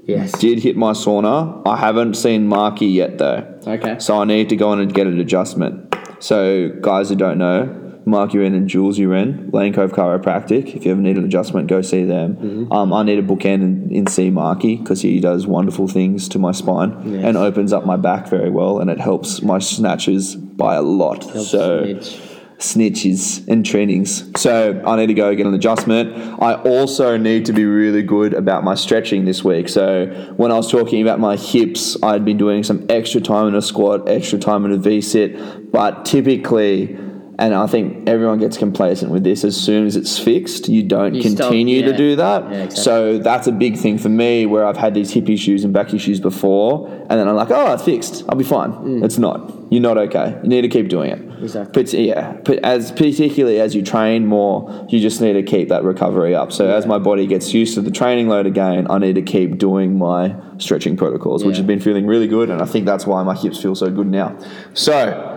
Yes. 0.06 0.32
Did 0.38 0.61
hit 0.61 0.76
my 0.76 0.92
sauna. 0.92 1.62
I 1.66 1.76
haven't 1.76 2.14
seen 2.14 2.46
Marky 2.49 2.87
yet 2.87 3.18
though. 3.18 3.61
Okay. 3.66 3.99
So 3.99 4.20
I 4.20 4.25
need 4.25 4.49
to 4.50 4.56
go 4.56 4.73
in 4.73 4.80
and 4.80 4.92
get 4.92 5.06
an 5.06 5.18
adjustment. 5.20 5.94
So 6.20 6.70
guys 6.80 7.08
who 7.11 7.16
don't 7.16 7.38
know, 7.38 7.80
Mark 8.06 8.32
Uren 8.32 8.54
and 8.54 8.68
Jules 8.68 8.99
Uren, 8.99 9.50
Lane 9.52 9.73
Cove 9.73 9.92
Chiropractic. 9.92 10.75
If 10.76 10.84
you 10.84 10.92
ever 10.92 11.00
need 11.00 11.16
an 11.16 11.25
adjustment, 11.25 11.68
go 11.68 11.80
see 11.80 12.04
them. 12.04 12.37
Mm-hmm. 12.37 12.73
Um, 12.73 12.92
I 12.92 13.02
need 13.02 13.18
a 13.18 13.23
bookend 13.23 13.62
and, 13.62 13.90
and 13.90 14.08
see 14.08 14.28
Marky 14.30 14.76
because 14.76 15.00
he 15.00 15.20
does 15.20 15.46
wonderful 15.46 15.88
things 15.88 16.28
to 16.30 16.38
my 16.38 16.52
spine 16.52 16.90
Yes. 17.06 17.25
and 17.25 17.37
opens 17.38 17.73
up 17.73 17.87
my 17.87 17.96
back 17.96 18.28
very 18.28 18.50
well, 18.50 18.78
and 18.78 18.90
it 18.90 19.00
helps 19.00 19.40
my 19.40 19.58
snatches 19.58 20.34
by 20.37 20.75
a 20.75 20.82
lot. 20.82 21.25
Helps 21.25 21.50
so 21.50 21.82
smidge. 21.82 22.24
Snitches 22.64 23.47
and 23.49 23.64
trainings. 23.64 24.30
So 24.37 24.83
I 24.87 24.97
need 24.97 25.06
to 25.09 25.14
go 25.14 25.35
get 25.35 25.47
an 25.47 25.54
adjustment. 25.54 26.16
I 26.42 26.54
also 26.54 27.16
need 27.16 27.47
to 27.47 27.52
be 27.52 27.64
really 27.64 28.02
good 28.02 28.35
about 28.35 28.64
my 28.64 28.75
stretching 28.75 29.25
this 29.25 29.44
week. 29.44 29.68
So 29.68 30.06
when 30.37 30.50
I 30.50 30.56
was 30.56 30.71
talking 30.71 31.02
about 31.02 31.21
my 31.21 31.37
hips, 31.37 31.97
I'd 32.02 32.25
been 32.25 32.38
doing 32.38 32.62
some 32.62 32.87
extra 32.88 33.21
time 33.21 33.49
in 33.49 33.54
a 33.54 33.62
squat, 33.62 34.09
extra 34.09 34.38
time 34.38 34.64
in 34.64 34.73
a 34.73 34.78
V 34.78 35.00
sit, 35.00 35.71
but 35.71 36.04
typically 36.04 36.99
And 37.38 37.53
I 37.55 37.67
think 37.67 38.09
everyone 38.09 38.38
gets 38.38 38.57
complacent 38.57 39.11
with 39.11 39.25
this. 39.25 39.43
As 39.45 39.57
soon 39.57 39.87
as 39.87 39.97
it's 39.97 40.19
fixed, 40.19 40.69
you 40.69 40.83
don't 40.85 41.14
You 41.14 41.23
stop- 41.23 41.49
continue 41.49 41.83
to 41.83 41.97
do 41.97 42.14
that. 42.17 42.45
Yeah, 42.45 42.50
exactly. 42.64 42.83
So 42.83 43.19
that's 43.19 43.47
a 43.49 43.53
big 43.53 43.76
thing 43.76 43.99
for 43.99 44.09
me 44.09 44.47
where 44.47 44.64
I've 44.64 44.76
had 44.76 44.95
these 44.95 45.11
hip 45.11 45.29
issues 45.29 45.64
and 45.64 45.73
back 45.73 45.93
issues 45.93 46.21
before. 46.21 46.87
And 47.11 47.19
then 47.19 47.26
I'm 47.29 47.35
like, 47.35 47.50
oh, 47.50 47.73
it's 47.75 47.83
fixed. 47.83 48.25
I'll 48.29 48.37
be 48.37 48.45
fine. 48.45 49.03
It's 49.03 49.19
not. 49.19 49.50
You're 49.71 49.83
not 49.83 49.99
okay. 49.99 50.38
You 50.45 50.49
need 50.49 50.62
to 50.62 50.69
keep 50.69 50.88
doing 50.88 51.11
it. 51.11 51.19
Mm. 51.29 51.43
Exactly. 51.43 51.83
But 51.83 51.93
yeah, 51.93 52.33
but 52.45 52.59
as 52.64 52.93
particularly 52.93 53.61
as 53.61 53.75
you 53.75 53.83
train 53.83 54.26
more, 54.26 54.87
you 54.88 55.00
just 55.00 55.21
need 55.21 55.33
to 55.33 55.43
keep 55.43 55.69
that 55.71 55.83
recovery 55.83 56.35
up. 56.35 56.53
So 56.53 56.71
as 56.71 56.87
my 56.87 56.99
body 56.99 57.26
gets 57.26 57.53
used 57.53 57.75
to 57.75 57.81
the 57.81 57.91
training 57.91 58.29
load 58.29 58.47
again, 58.47 58.87
I 58.88 58.99
need 58.99 59.17
to 59.17 59.23
keep 59.23 59.59
doing 59.59 59.99
my 59.99 60.37
stretching 60.59 60.97
protocols, 60.97 61.45
which 61.45 61.55
Yeah. 61.57 61.59
have 61.62 61.67
been 61.67 61.81
feeling 61.81 62.07
really 62.07 62.29
good, 62.29 62.49
and 62.50 62.62
I 62.62 62.64
think 62.67 62.87
that's 62.87 63.07
why 63.07 63.23
my 63.25 63.35
hips 63.35 63.61
feel 63.61 63.75
so 63.75 63.91
good 63.91 64.07
now. 64.11 64.37
So 64.75 65.34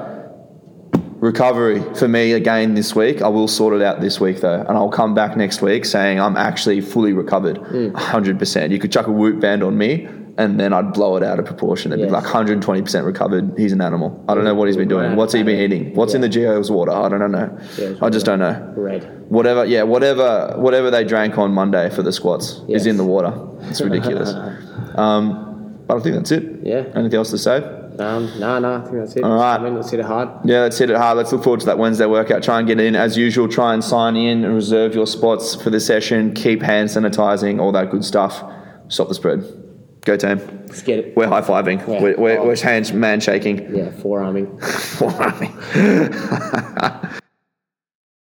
recovery 1.20 1.82
for 1.96 2.08
me 2.08 2.34
again 2.34 2.74
this 2.76 2.96
week. 2.96 3.22
I 3.22 3.28
will 3.28 3.48
sort 3.48 3.74
it 3.76 3.82
out 3.82 4.02
this 4.02 4.20
week 4.20 4.42
though, 4.42 4.62
and 4.62 4.72
I'll 4.72 4.90
come 4.92 5.14
back 5.14 5.36
next 5.36 5.62
week 5.62 5.86
saying 5.86 6.20
I'm 6.20 6.38
actually 6.38 6.82
fully 6.82 7.14
recovered, 7.14 7.58
hundred 7.96 8.40
percent. 8.40 8.72
You 8.72 8.80
could 8.80 8.92
chuck 8.92 9.08
a 9.08 9.12
whoop 9.12 9.40
band 9.40 9.64
on 9.64 9.78
me. 9.78 10.08
And 10.40 10.60
then 10.60 10.72
I'd 10.72 10.94
blow 10.94 11.18
it 11.18 11.24
out 11.24 11.40
of 11.40 11.46
proportion. 11.46 11.92
It'd 11.92 12.06
be 12.06 12.12
like 12.12 12.24
120% 12.24 13.04
recovered. 13.04 13.56
He's 13.58 13.72
an 13.72 13.82
animal. 13.82 14.24
I 14.30 14.36
don't 14.36 14.44
know 14.44 14.54
what 14.54 14.68
he's 14.68 14.78
been 14.78 14.88
doing. 14.88 15.16
What's 15.16 15.34
he 15.34 15.42
been 15.42 15.60
eating? 15.60 15.96
What's 15.96 16.14
in 16.14 16.22
the 16.22 16.30
geo's 16.30 16.70
water? 16.70 16.92
I 16.92 17.10
don't 17.10 17.32
know. 17.32 17.58
Yeah, 17.76 17.96
I 18.04 18.12
just 18.12 18.28
don't 18.28 18.38
know. 18.38 18.72
Red. 18.78 19.32
Whatever, 19.32 19.66
yeah, 19.66 19.82
whatever, 19.82 20.54
whatever 20.58 20.92
they 20.92 21.04
drank 21.04 21.40
on 21.40 21.54
Monday 21.54 21.90
for 21.90 22.04
the 22.04 22.14
squats 22.14 22.62
Yes. 22.68 22.82
is 22.82 22.86
in 22.86 22.98
the 22.98 23.04
water. 23.04 23.34
It's 23.62 23.82
ridiculous. 23.82 24.32
um, 24.96 25.80
but 25.88 25.98
I 25.98 26.02
think 26.02 26.18
that's 26.18 26.30
it. 26.32 26.44
Yeah. 26.62 26.84
Anything 26.94 27.16
else 27.16 27.32
to 27.32 27.40
say? 27.40 27.62
Um, 28.00 28.40
no, 28.40 28.60
no, 28.60 28.76
I 28.76 28.82
think 28.82 28.94
that's 28.98 29.16
it. 29.16 29.24
All 29.24 29.36
right. 29.36 29.58
Come 29.58 29.68
in, 29.68 29.76
Let's 29.76 29.92
hit 29.92 30.00
it 30.00 30.06
hard. 30.06 30.30
Yeah, 30.46 30.62
let's 30.62 30.78
hit 30.78 30.90
it 30.90 30.98
hard. 30.98 31.18
Let's 31.18 31.32
look 31.32 31.44
forward 31.44 31.60
to 31.62 31.66
that 31.68 31.78
Wednesday 31.78 32.06
workout. 32.06 32.44
Try 32.44 32.60
and 32.60 32.68
get 32.68 32.80
in 32.80 32.96
as 32.96 33.18
usual. 33.18 33.48
Try 33.48 33.74
and 33.74 33.84
sign 33.84 34.16
in 34.16 34.44
and 34.46 34.54
reserve 34.54 34.94
your 34.96 35.08
spots 35.08 35.56
for 35.56 35.70
the 35.70 35.80
session. 35.80 36.34
Keep 36.34 36.62
hand 36.62 36.90
sanitizing, 36.90 37.60
all 37.60 37.72
that 37.72 37.92
good 37.92 38.06
stuff. 38.06 38.44
Stop 38.90 39.08
the 39.10 39.16
spread. 39.16 39.44
Go 40.06 40.16
team. 40.16 40.38
Let's 40.68 40.84
get 40.84 41.00
it. 41.00 41.18
We're 41.18 41.28
high 41.28 41.42
fiving. 41.42 41.80
Yeah. 41.88 42.02
We're, 42.02 42.18
we're, 42.18 42.46
we're 42.46 42.58
hands 42.58 42.94
man 42.94 43.20
shaking. 43.20 43.76
Yeah, 43.76 43.92
forearming. 43.92 44.58
Forearming. 44.62 45.54